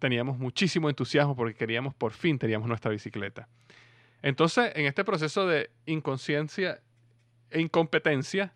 teníamos 0.01 0.39
muchísimo 0.39 0.89
entusiasmo 0.89 1.35
porque 1.35 1.53
queríamos 1.53 1.93
por 1.93 2.11
fin 2.11 2.39
teníamos 2.39 2.67
nuestra 2.67 2.89
bicicleta. 2.89 3.47
Entonces, 4.23 4.71
en 4.75 4.87
este 4.87 5.05
proceso 5.05 5.47
de 5.47 5.69
inconsciencia 5.85 6.81
e 7.51 7.61
incompetencia, 7.61 8.53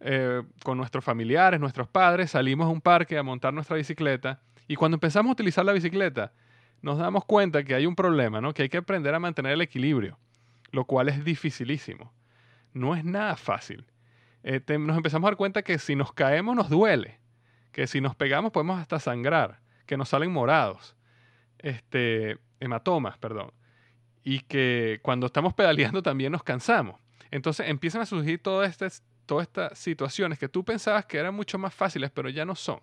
eh, 0.00 0.42
con 0.64 0.78
nuestros 0.78 1.04
familiares, 1.04 1.60
nuestros 1.60 1.86
padres, 1.86 2.30
salimos 2.30 2.66
a 2.66 2.70
un 2.70 2.80
parque 2.80 3.18
a 3.18 3.22
montar 3.22 3.52
nuestra 3.52 3.76
bicicleta 3.76 4.40
y 4.66 4.74
cuando 4.74 4.96
empezamos 4.96 5.28
a 5.28 5.32
utilizar 5.32 5.66
la 5.66 5.74
bicicleta, 5.74 6.32
nos 6.80 6.96
damos 6.96 7.26
cuenta 7.26 7.62
que 7.62 7.74
hay 7.74 7.84
un 7.84 7.94
problema, 7.94 8.40
¿no? 8.40 8.54
que 8.54 8.62
hay 8.62 8.70
que 8.70 8.78
aprender 8.78 9.14
a 9.14 9.18
mantener 9.18 9.52
el 9.52 9.60
equilibrio, 9.60 10.18
lo 10.70 10.86
cual 10.86 11.10
es 11.10 11.22
dificilísimo. 11.24 12.10
No 12.72 12.96
es 12.96 13.04
nada 13.04 13.36
fácil. 13.36 13.84
Eh, 14.44 14.62
nos 14.78 14.96
empezamos 14.96 15.26
a 15.26 15.32
dar 15.32 15.36
cuenta 15.36 15.60
que 15.60 15.78
si 15.78 15.94
nos 15.94 16.14
caemos 16.14 16.56
nos 16.56 16.70
duele, 16.70 17.18
que 17.70 17.86
si 17.86 18.00
nos 18.00 18.14
pegamos 18.14 18.52
podemos 18.52 18.80
hasta 18.80 18.98
sangrar 18.98 19.60
que 19.90 19.96
nos 19.96 20.10
salen 20.10 20.30
morados, 20.30 20.94
este, 21.58 22.38
hematomas, 22.60 23.18
perdón, 23.18 23.50
y 24.22 24.38
que 24.38 25.00
cuando 25.02 25.26
estamos 25.26 25.52
pedaleando 25.52 26.00
también 26.00 26.30
nos 26.30 26.44
cansamos. 26.44 27.00
Entonces 27.32 27.68
empiezan 27.68 28.02
a 28.02 28.06
surgir 28.06 28.40
todas 28.40 28.70
estas, 28.70 29.02
todas 29.26 29.48
estas 29.48 29.76
situaciones 29.76 30.38
que 30.38 30.48
tú 30.48 30.64
pensabas 30.64 31.06
que 31.06 31.18
eran 31.18 31.34
mucho 31.34 31.58
más 31.58 31.74
fáciles, 31.74 32.12
pero 32.12 32.28
ya 32.28 32.44
no 32.44 32.54
son. 32.54 32.78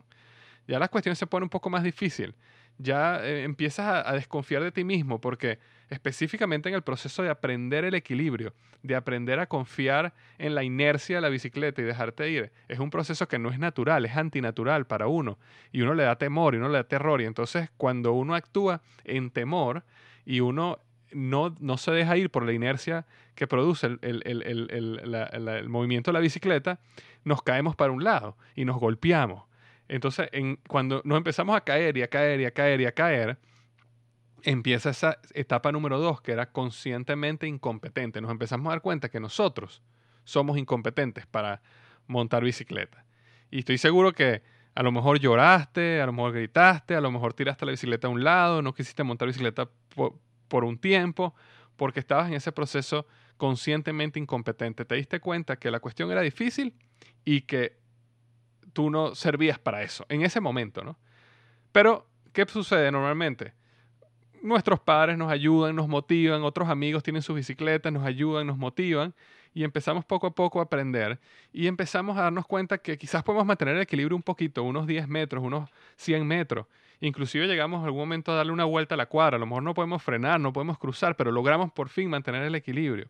Ya 0.67 0.79
la 0.79 0.89
cuestión 0.89 1.15
se 1.15 1.25
pone 1.25 1.45
un 1.45 1.49
poco 1.49 1.69
más 1.69 1.81
difícil. 1.81 2.35
Ya 2.77 3.25
eh, 3.25 3.43
empiezas 3.43 4.05
a 4.05 4.13
desconfiar 4.13 4.63
de 4.63 4.71
ti 4.71 4.83
mismo 4.83 5.19
porque 5.19 5.59
específicamente 5.89 6.69
en 6.69 6.75
el 6.75 6.81
proceso 6.81 7.23
de 7.23 7.29
aprender 7.29 7.85
el 7.85 7.95
equilibrio, 7.95 8.53
de 8.83 8.95
aprender 8.95 9.39
a 9.39 9.47
confiar 9.47 10.13
en 10.37 10.55
la 10.55 10.63
inercia 10.63 11.17
de 11.17 11.21
la 11.21 11.29
bicicleta 11.29 11.81
y 11.81 11.85
dejarte 11.85 12.29
ir, 12.29 12.51
es 12.67 12.79
un 12.79 12.89
proceso 12.89 13.27
que 13.27 13.39
no 13.39 13.49
es 13.49 13.59
natural, 13.59 14.05
es 14.05 14.15
antinatural 14.15 14.85
para 14.85 15.07
uno. 15.07 15.37
Y 15.71 15.81
uno 15.81 15.93
le 15.93 16.03
da 16.03 16.17
temor 16.17 16.53
y 16.53 16.57
uno 16.57 16.69
le 16.69 16.77
da 16.77 16.83
terror. 16.83 17.21
Y 17.21 17.25
entonces 17.25 17.69
cuando 17.77 18.13
uno 18.13 18.35
actúa 18.35 18.81
en 19.05 19.29
temor 19.29 19.83
y 20.25 20.41
uno 20.41 20.79
no, 21.11 21.55
no 21.59 21.77
se 21.77 21.91
deja 21.91 22.17
ir 22.17 22.29
por 22.29 22.45
la 22.45 22.51
inercia 22.51 23.05
que 23.35 23.47
produce 23.47 23.87
el, 23.87 23.99
el, 24.01 25.69
movimiento 25.69 26.11
de 26.11 26.13
la 26.13 26.19
bicicleta, 26.19 26.79
nos 27.23 27.41
caemos 27.43 27.75
para 27.75 27.91
un 27.91 28.03
lado 28.03 28.35
y 28.55 28.65
nos 28.65 28.77
golpeamos. 28.77 29.43
Entonces, 29.87 30.29
en, 30.31 30.57
cuando 30.67 31.01
nos 31.05 31.17
empezamos 31.17 31.55
a 31.55 31.61
caer 31.61 31.97
y 31.97 32.03
a 32.03 32.07
caer 32.07 32.41
y 32.41 32.45
a 32.45 32.51
caer 32.51 32.81
y 32.81 32.85
a 32.85 32.91
caer, 32.91 33.37
empieza 34.43 34.89
esa 34.89 35.19
etapa 35.33 35.71
número 35.71 35.99
dos, 35.99 36.21
que 36.21 36.31
era 36.31 36.51
conscientemente 36.51 37.47
incompetente. 37.47 38.21
Nos 38.21 38.31
empezamos 38.31 38.67
a 38.67 38.71
dar 38.71 38.81
cuenta 38.81 39.09
que 39.09 39.19
nosotros 39.19 39.81
somos 40.23 40.57
incompetentes 40.57 41.25
para 41.25 41.61
montar 42.07 42.43
bicicleta. 42.43 43.05
Y 43.49 43.59
estoy 43.59 43.77
seguro 43.77 44.13
que 44.13 44.41
a 44.75 44.83
lo 44.83 44.91
mejor 44.91 45.19
lloraste, 45.19 46.01
a 46.01 46.05
lo 46.05 46.13
mejor 46.13 46.33
gritaste, 46.33 46.95
a 46.95 47.01
lo 47.01 47.11
mejor 47.11 47.33
tiraste 47.33 47.65
la 47.65 47.71
bicicleta 47.71 48.07
a 48.07 48.11
un 48.11 48.23
lado, 48.23 48.61
no 48.61 48.73
quisiste 48.73 49.03
montar 49.03 49.27
bicicleta 49.27 49.69
por, 49.95 50.63
un 50.63 50.77
tiempo, 50.77 51.33
porque 51.75 51.99
estabas 51.99 52.27
en 52.27 52.35
ese 52.35 52.51
proceso 52.51 53.07
conscientemente 53.37 54.19
incompetente. 54.19 54.85
Te 54.85 54.95
diste 54.95 55.19
cuenta 55.19 55.55
que 55.57 55.71
la 55.71 55.79
cuestión 55.79 56.11
era 56.11 56.21
difícil 56.21 56.75
y 57.25 57.41
que 57.41 57.77
tú 58.77 58.91
no 58.91 59.15
servías 59.15 59.57
para 59.57 59.81
eso, 59.81 60.05
en 60.07 60.21
ese 60.21 60.39
momento, 60.39 60.83
¿no? 60.83 60.99
Pero, 61.71 62.05
¿qué 62.31 62.45
sucede 62.45 62.91
normalmente? 62.91 63.55
nuestros 64.43 64.79
padres 64.79 65.17
nos 65.17 65.31
ayudan, 65.31 65.75
nos 65.75 65.87
motivan, 65.87 66.43
otros 66.43 66.69
amigos 66.69 67.01
tienen 67.01 67.23
sus 67.23 67.35
bicicletas, 67.35 67.91
nos 67.91 68.05
ayudan, 68.05 68.45
nos 68.45 68.55
motivan 68.55 69.15
y 69.51 69.63
empezamos 69.63 70.05
poco 70.05 70.27
a 70.27 70.35
poco 70.35 70.59
a 70.59 70.63
aprender 70.63 71.19
y 71.51 71.65
empezamos 71.65 72.15
a 72.19 72.21
darnos 72.21 72.45
cuenta 72.45 72.77
que 72.77 72.99
quizás 72.99 73.23
podemos 73.23 73.47
mantener 73.47 73.77
el 73.77 73.81
equilibrio 73.81 74.15
un 74.15 74.21
poquito, 74.21 74.61
unos 74.61 74.85
10 74.85 75.07
metros, 75.07 75.43
unos 75.43 75.71
100 75.95 76.27
metros. 76.27 76.67
Inclusive 77.01 77.47
llegamos 77.47 77.79
en 77.79 77.85
algún 77.85 78.01
momento 78.01 78.31
a 78.31 78.35
darle 78.35 78.51
una 78.51 78.65
vuelta 78.65 78.93
a 78.93 78.97
la 78.97 79.07
cuadra. 79.07 79.37
A 79.37 79.39
lo 79.39 79.47
mejor 79.47 79.63
no 79.63 79.73
podemos 79.73 80.03
frenar, 80.03 80.39
no 80.39 80.53
podemos 80.53 80.77
cruzar, 80.77 81.15
pero 81.15 81.31
logramos 81.31 81.71
por 81.71 81.89
fin 81.89 82.11
mantener 82.11 82.43
el 82.43 82.53
equilibrio. 82.53 83.07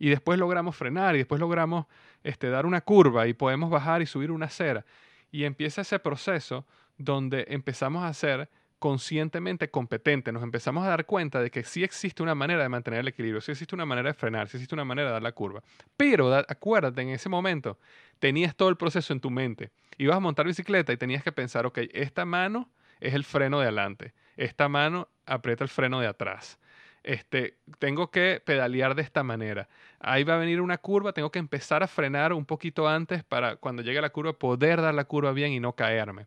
Y 0.00 0.08
después 0.08 0.38
logramos 0.38 0.74
frenar 0.74 1.14
y 1.14 1.18
después 1.18 1.40
logramos 1.40 1.86
este, 2.24 2.48
dar 2.48 2.66
una 2.66 2.80
curva 2.80 3.28
y 3.28 3.34
podemos 3.34 3.70
bajar 3.70 4.02
y 4.02 4.06
subir 4.06 4.32
una 4.32 4.46
acera. 4.46 4.84
Y 5.30 5.44
empieza 5.44 5.82
ese 5.82 6.00
proceso 6.00 6.66
donde 6.96 7.44
empezamos 7.48 8.02
a 8.02 8.12
ser 8.12 8.48
conscientemente 8.80 9.70
competentes, 9.70 10.32
nos 10.32 10.42
empezamos 10.42 10.86
a 10.86 10.88
dar 10.88 11.04
cuenta 11.04 11.42
de 11.42 11.50
que 11.50 11.64
sí 11.64 11.84
existe 11.84 12.22
una 12.22 12.34
manera 12.34 12.62
de 12.62 12.70
mantener 12.70 13.00
el 13.00 13.08
equilibrio, 13.08 13.42
sí 13.42 13.52
existe 13.52 13.74
una 13.74 13.84
manera 13.84 14.08
de 14.08 14.14
frenar, 14.14 14.48
sí 14.48 14.56
existe 14.56 14.74
una 14.74 14.86
manera 14.86 15.08
de 15.08 15.12
dar 15.12 15.22
la 15.22 15.32
curva. 15.32 15.62
Pero 15.98 16.34
acuérdate, 16.34 17.02
en 17.02 17.10
ese 17.10 17.28
momento 17.28 17.78
tenías 18.18 18.56
todo 18.56 18.70
el 18.70 18.76
proceso 18.76 19.12
en 19.12 19.20
tu 19.20 19.30
mente. 19.30 19.70
Ibas 19.98 20.16
a 20.16 20.20
montar 20.20 20.46
bicicleta 20.46 20.94
y 20.94 20.96
tenías 20.96 21.22
que 21.22 21.30
pensar, 21.30 21.66
ok, 21.66 21.78
esta 21.92 22.24
mano 22.24 22.70
es 23.00 23.12
el 23.12 23.24
freno 23.24 23.58
de 23.58 23.64
adelante. 23.64 24.14
Esta 24.38 24.66
mano 24.70 25.08
aprieta 25.26 25.62
el 25.62 25.68
freno 25.68 26.00
de 26.00 26.06
atrás. 26.06 26.58
Este, 27.02 27.56
tengo 27.78 28.10
que 28.10 28.42
pedalear 28.44 28.94
de 28.94 29.02
esta 29.02 29.22
manera. 29.22 29.68
Ahí 29.98 30.22
va 30.24 30.34
a 30.34 30.38
venir 30.38 30.60
una 30.60 30.78
curva, 30.78 31.12
tengo 31.12 31.30
que 31.30 31.38
empezar 31.38 31.82
a 31.82 31.86
frenar 31.86 32.32
un 32.32 32.44
poquito 32.44 32.88
antes 32.88 33.24
para 33.24 33.56
cuando 33.56 33.82
llegue 33.82 34.00
la 34.00 34.10
curva 34.10 34.34
poder 34.34 34.82
dar 34.82 34.94
la 34.94 35.04
curva 35.04 35.32
bien 35.32 35.52
y 35.52 35.60
no 35.60 35.74
caerme. 35.74 36.26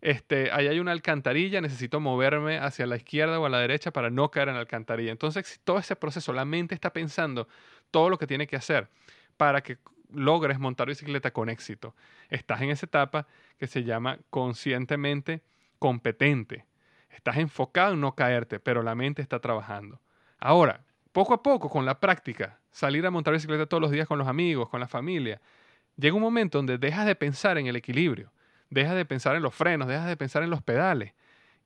Este, 0.00 0.50
ahí 0.52 0.68
hay 0.68 0.78
una 0.80 0.92
alcantarilla, 0.92 1.60
necesito 1.60 2.00
moverme 2.00 2.58
hacia 2.58 2.86
la 2.86 2.96
izquierda 2.96 3.40
o 3.40 3.46
a 3.46 3.48
la 3.48 3.58
derecha 3.58 3.92
para 3.92 4.10
no 4.10 4.30
caer 4.30 4.48
en 4.48 4.54
la 4.54 4.60
alcantarilla. 4.60 5.10
Entonces, 5.10 5.60
todo 5.64 5.78
ese 5.78 5.96
proceso, 5.96 6.32
la 6.32 6.44
mente 6.44 6.74
está 6.74 6.92
pensando 6.92 7.48
todo 7.90 8.08
lo 8.10 8.18
que 8.18 8.26
tiene 8.26 8.46
que 8.46 8.56
hacer 8.56 8.88
para 9.36 9.62
que 9.62 9.78
logres 10.12 10.58
montar 10.58 10.88
bicicleta 10.88 11.32
con 11.32 11.48
éxito. 11.48 11.94
Estás 12.28 12.60
en 12.62 12.70
esa 12.70 12.86
etapa 12.86 13.26
que 13.58 13.66
se 13.66 13.84
llama 13.84 14.18
conscientemente 14.30 15.42
competente. 15.78 16.66
Estás 17.10 17.36
enfocado 17.38 17.94
en 17.94 18.00
no 18.00 18.14
caerte, 18.14 18.60
pero 18.60 18.82
la 18.82 18.94
mente 18.94 19.22
está 19.22 19.40
trabajando. 19.40 20.00
Ahora, 20.38 20.84
poco 21.12 21.34
a 21.34 21.42
poco, 21.42 21.68
con 21.68 21.84
la 21.84 21.98
práctica, 21.98 22.58
salir 22.70 23.04
a 23.06 23.10
montar 23.10 23.34
bicicleta 23.34 23.66
todos 23.66 23.80
los 23.80 23.90
días 23.90 24.06
con 24.06 24.18
los 24.18 24.28
amigos, 24.28 24.68
con 24.68 24.80
la 24.80 24.88
familia, 24.88 25.40
llega 25.96 26.14
un 26.14 26.22
momento 26.22 26.58
donde 26.58 26.78
dejas 26.78 27.06
de 27.06 27.16
pensar 27.16 27.58
en 27.58 27.66
el 27.66 27.76
equilibrio, 27.76 28.32
dejas 28.70 28.94
de 28.94 29.04
pensar 29.04 29.36
en 29.36 29.42
los 29.42 29.54
frenos, 29.54 29.88
dejas 29.88 30.06
de 30.06 30.16
pensar 30.16 30.42
en 30.42 30.50
los 30.50 30.62
pedales 30.62 31.14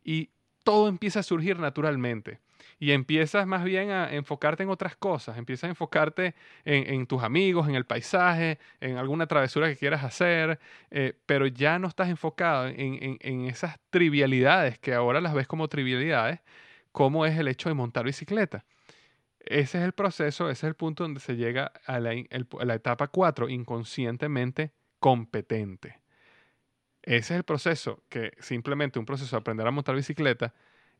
y 0.04 0.30
todo 0.62 0.88
empieza 0.88 1.20
a 1.20 1.22
surgir 1.22 1.58
naturalmente. 1.58 2.40
Y 2.78 2.92
empiezas 2.92 3.46
más 3.46 3.62
bien 3.64 3.90
a 3.90 4.12
enfocarte 4.12 4.62
en 4.62 4.68
otras 4.68 4.96
cosas, 4.96 5.36
empiezas 5.36 5.64
a 5.64 5.68
enfocarte 5.68 6.34
en, 6.64 7.06
tus 7.06 7.22
amigos, 7.22 7.68
en 7.68 7.76
el 7.76 7.84
paisaje, 7.84 8.58
en 8.80 8.96
alguna 8.96 9.26
travesura 9.26 9.68
que 9.68 9.76
quieras 9.76 10.02
hacer, 10.02 10.58
eh, 10.90 11.14
pero 11.26 11.46
ya 11.46 11.78
no 11.78 11.86
estás 11.86 12.08
enfocado 12.08 12.66
en, 12.66 13.18
en, 13.20 13.44
esas 13.46 13.78
trivialidades 13.90 14.78
que 14.78 14.94
ahora 14.94 15.20
las 15.20 15.34
ves 15.34 15.46
como 15.46 15.68
trivialidades, 15.68 16.40
como 16.92 17.26
es 17.26 17.38
el 17.38 17.48
hecho 17.48 17.68
de 17.68 17.74
montar 17.74 18.04
bicicleta. 18.04 18.64
Ese 19.40 19.78
es 19.78 19.84
el 19.84 19.92
proceso, 19.92 20.50
ese 20.50 20.66
es 20.66 20.68
el 20.68 20.74
punto 20.74 21.02
donde 21.02 21.20
se 21.20 21.36
llega 21.36 21.72
a 21.86 21.98
la, 21.98 22.10
a 22.10 22.64
la 22.64 22.74
etapa 22.74 23.08
4, 23.08 23.48
inconscientemente 23.48 24.72
competente. 25.00 26.00
Ese 27.02 27.34
es 27.34 27.38
el 27.38 27.44
proceso, 27.44 28.04
que 28.08 28.32
simplemente 28.38 29.00
un 29.00 29.04
proceso 29.04 29.34
de 29.34 29.40
aprender 29.40 29.66
a 29.66 29.72
montar 29.72 29.96
bicicleta, 29.96 30.54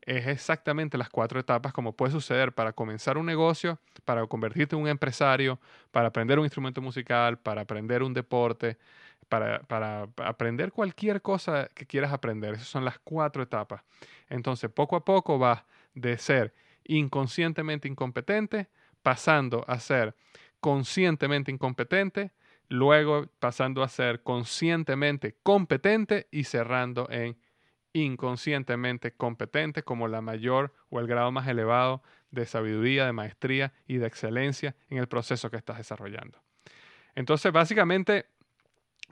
es 0.05 0.27
exactamente 0.27 0.99
las 0.99 1.09
cuatro 1.09 1.39
etapas 1.39 1.73
como 1.73 1.95
puede 1.95 2.11
suceder 2.11 2.53
para 2.53 2.73
comenzar 2.73 3.17
un 3.17 3.27
negocio, 3.27 3.79
para 4.05 4.27
convertirte 4.27 4.75
en 4.75 4.83
un 4.83 4.89
empresario, 4.89 5.61
para 5.93 6.09
aprender 6.09 6.41
un 6.41 6.45
instrumento 6.45 6.83
musical, 6.83 7.39
para 7.39 7.63
aprender 7.63 8.03
un 8.03 8.13
deporte, 8.13 8.79
para, 9.29 9.61
para, 9.61 10.09
aprender 10.17 10.73
cualquier 10.73 11.23
cosa 11.23 11.69
que 11.75 11.87
quieras 11.87 12.13
aprender. 12.13 12.55
Esas 12.55 12.67
son 12.67 12.85
las 12.85 12.99
cuatro 12.99 13.43
etapas. 13.45 13.83
Entonces, 14.29 14.71
poco 14.71 14.97
a 14.97 15.05
poco 15.05 15.39
vas 15.39 15.63
de 15.95 16.19
ser 16.19 16.55
inconscientemente 16.85 17.89
incompetente, 17.89 18.69
pasando 19.03 19.65
a 19.69 19.79
ser 19.79 20.15
conscientemente 20.61 21.51
incompetente, 21.51 22.33
luego 22.69 23.27
pasando 23.39 23.83
a 23.83 23.89
ser 23.89 24.23
conscientemente 24.23 25.37
competente 25.43 26.29
y 26.31 26.45
cerrando 26.45 27.09
en 27.11 27.37
inconscientemente 27.93 29.13
competente 29.13 29.83
como 29.83 30.09
la 30.09 30.21
mayor 30.21 30.73
o 30.89 31.01
el 31.01 31.07
grado 31.07 31.31
más 31.31 31.47
elevado 31.49 32.03
de 32.31 32.47
sabiduría, 32.47 33.05
de 33.05 33.13
maestría 33.13 33.75
y 33.87 33.99
de 33.99 34.07
excelencia 34.07 34.75
en 34.89 34.99
el 34.99 35.09
proceso 35.09 35.51
que 35.51 35.59
estás 35.59 35.77
desarrollando. 35.77 36.41
Entonces, 37.15 37.53
básicamente, 37.53 38.27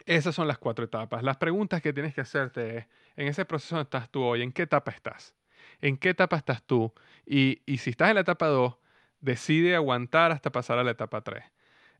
esas 0.07 0.35
son 0.35 0.49
las 0.49 0.59
cuatro 0.59 0.87
etapas. 0.87 1.23
Las 1.23 1.37
preguntas 1.37 1.83
que 1.83 1.93
tienes 1.93 2.15
que 2.15 2.23
hacerte 2.23 2.79
es, 2.79 2.87
en 3.17 3.29
ese 3.29 3.45
proceso 3.45 3.81
estás 3.81 4.11
tú 4.11 4.23
hoy, 4.23 4.43
¿en 4.43 4.53
qué 4.53 4.63
etapa 4.63 4.91
estás? 4.91 5.35
¿En 5.81 5.97
qué 5.97 6.11
etapa 6.11 6.37
estás 6.37 6.63
tú? 6.63 6.93
Y, 7.27 7.61
si 7.79 7.91
estás 7.91 8.09
en 8.11 8.17
la 8.17 8.23
etapa 8.23 8.47
2, 8.49 8.77
decide 9.21 9.75
aguantar 9.75 10.33
hasta 10.33 10.51
pasar 10.51 10.79
a 10.79 10.85
la 10.85 10.93
etapa 10.93 11.23
3. 11.23 11.45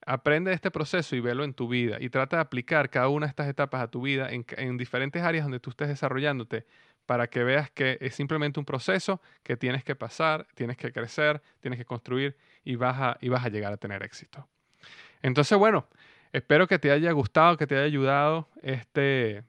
Aprende 0.07 0.53
este 0.53 0.71
proceso 0.71 1.15
y 1.15 1.21
velo 1.21 1.45
en 1.45 1.55
tu 1.55 1.69
vida 1.69 1.99
y 2.01 2.09
trata 2.09 2.37
de 2.37 2.43
aplicar 2.43 2.89
cada 2.91 3.09
una 3.09 3.27
de 3.27 3.31
estas 3.31 3.49
etapas 3.49 3.83
a 3.83 3.89
tu 3.89 4.03
vida 4.03 4.29
en, 4.31 4.77
diferentes 4.77 5.23
áreas 5.23 5.45
donde 5.45 5.61
tú 5.61 5.71
estés 5.71 5.89
desarrollándote 5.89 6.67
para 7.05 7.27
que 7.29 7.45
veas 7.45 7.71
que 7.71 7.99
es 8.01 8.15
simplemente 8.15 8.59
un 8.59 8.65
proceso 8.65 9.21
que 9.43 9.57
tienes 9.57 9.85
que 9.85 9.95
pasar, 9.95 10.47
tienes 10.55 10.77
que 10.77 10.93
crecer, 10.93 11.43
tienes 11.61 11.79
que 11.79 11.85
construir 11.85 12.37
y 12.65 12.73
y 12.73 12.77
vas 12.77 13.45
a 13.45 13.49
llegar 13.49 13.73
a 13.73 13.77
tener 13.77 14.03
éxito. 14.03 14.49
Entonces, 15.23 15.59
bueno, 15.59 15.87
espero 16.33 16.67
que 16.67 16.79
te 16.79 16.91
haya 16.91 17.13
gustado, 17.13 17.57
que 17.57 17.67
te 17.67 17.77
haya 17.77 17.85
ayudado 17.85 18.49
este 18.63 19.45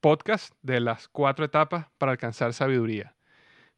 podcast 0.00 0.54
de 0.62 0.80
las 0.80 1.08
cuatro 1.08 1.44
etapas 1.44 1.86
para 1.98 2.12
alcanzar 2.12 2.52
sabiduría. 2.52 3.15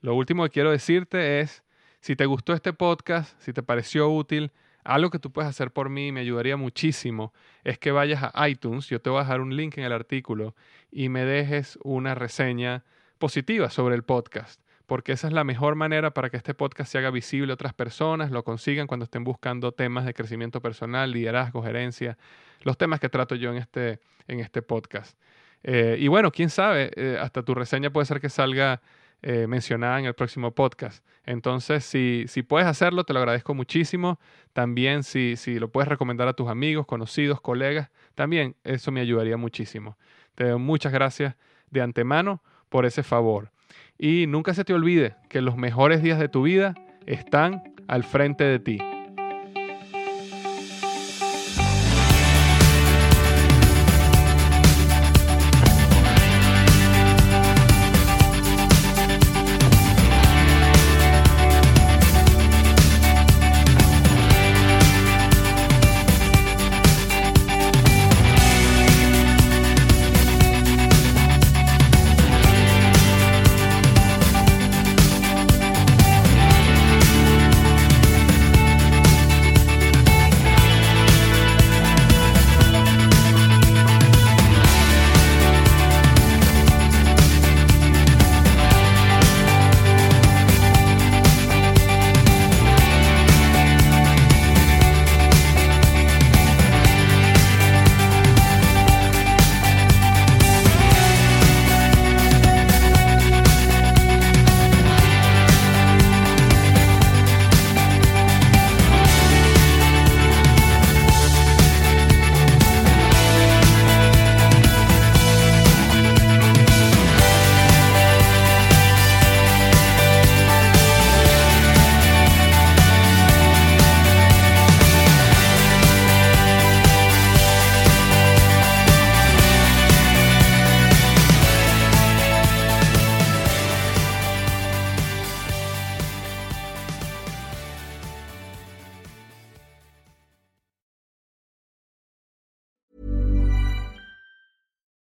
Lo 0.00 0.14
último 0.14 0.44
que 0.44 0.50
quiero 0.50 0.70
decirte 0.70 1.40
es, 1.40 1.64
si 2.00 2.14
te 2.14 2.26
gustó 2.26 2.52
este 2.52 2.72
podcast, 2.72 3.40
si 3.40 3.52
te 3.52 3.62
pareció 3.62 4.08
útil, 4.08 4.52
algo 4.84 5.10
que 5.10 5.18
tú 5.18 5.32
puedes 5.32 5.48
hacer 5.48 5.72
por 5.72 5.90
mí, 5.90 6.12
me 6.12 6.20
ayudaría 6.20 6.56
muchísimo, 6.56 7.32
es 7.64 7.78
que 7.78 7.90
vayas 7.90 8.30
a 8.32 8.48
iTunes, 8.48 8.88
yo 8.88 9.00
te 9.00 9.10
voy 9.10 9.18
a 9.18 9.22
dejar 9.22 9.40
un 9.40 9.56
link 9.56 9.76
en 9.76 9.84
el 9.84 9.92
artículo 9.92 10.54
y 10.90 11.08
me 11.08 11.24
dejes 11.24 11.78
una 11.82 12.14
reseña 12.14 12.84
positiva 13.18 13.70
sobre 13.70 13.96
el 13.96 14.04
podcast, 14.04 14.62
porque 14.86 15.12
esa 15.12 15.26
es 15.26 15.32
la 15.32 15.44
mejor 15.44 15.74
manera 15.74 16.14
para 16.14 16.30
que 16.30 16.36
este 16.36 16.54
podcast 16.54 16.92
se 16.92 16.98
haga 16.98 17.10
visible 17.10 17.52
a 17.52 17.54
otras 17.54 17.74
personas, 17.74 18.30
lo 18.30 18.44
consigan 18.44 18.86
cuando 18.86 19.04
estén 19.04 19.24
buscando 19.24 19.72
temas 19.72 20.06
de 20.06 20.14
crecimiento 20.14 20.62
personal, 20.62 21.10
liderazgo, 21.10 21.62
gerencia, 21.62 22.16
los 22.62 22.78
temas 22.78 23.00
que 23.00 23.08
trato 23.08 23.34
yo 23.34 23.50
en 23.50 23.58
este, 23.58 23.98
en 24.28 24.40
este 24.40 24.62
podcast. 24.62 25.18
Eh, 25.64 25.96
y 25.98 26.06
bueno, 26.06 26.30
quién 26.30 26.50
sabe, 26.50 26.92
eh, 26.94 27.18
hasta 27.20 27.42
tu 27.42 27.54
reseña 27.54 27.90
puede 27.90 28.06
ser 28.06 28.20
que 28.20 28.28
salga 28.28 28.80
eh, 29.22 29.46
mencionada 29.46 29.98
en 29.98 30.06
el 30.06 30.14
próximo 30.14 30.54
podcast. 30.54 31.04
Entonces, 31.24 31.84
si, 31.84 32.24
si 32.28 32.42
puedes 32.42 32.66
hacerlo, 32.66 33.04
te 33.04 33.12
lo 33.12 33.18
agradezco 33.18 33.54
muchísimo. 33.54 34.18
También 34.52 35.02
si, 35.02 35.36
si 35.36 35.58
lo 35.58 35.70
puedes 35.70 35.88
recomendar 35.88 36.28
a 36.28 36.34
tus 36.34 36.48
amigos, 36.48 36.86
conocidos, 36.86 37.40
colegas, 37.40 37.90
también 38.14 38.56
eso 38.64 38.92
me 38.92 39.00
ayudaría 39.00 39.36
muchísimo. 39.36 39.98
Te 40.34 40.48
doy 40.48 40.58
muchas 40.58 40.92
gracias 40.92 41.34
de 41.70 41.82
antemano 41.82 42.42
por 42.68 42.86
ese 42.86 43.02
favor. 43.02 43.50
Y 43.98 44.26
nunca 44.28 44.54
se 44.54 44.64
te 44.64 44.72
olvide 44.72 45.16
que 45.28 45.40
los 45.40 45.56
mejores 45.56 46.02
días 46.02 46.18
de 46.18 46.28
tu 46.28 46.42
vida 46.42 46.74
están 47.06 47.74
al 47.88 48.04
frente 48.04 48.44
de 48.44 48.58
ti. 48.58 48.78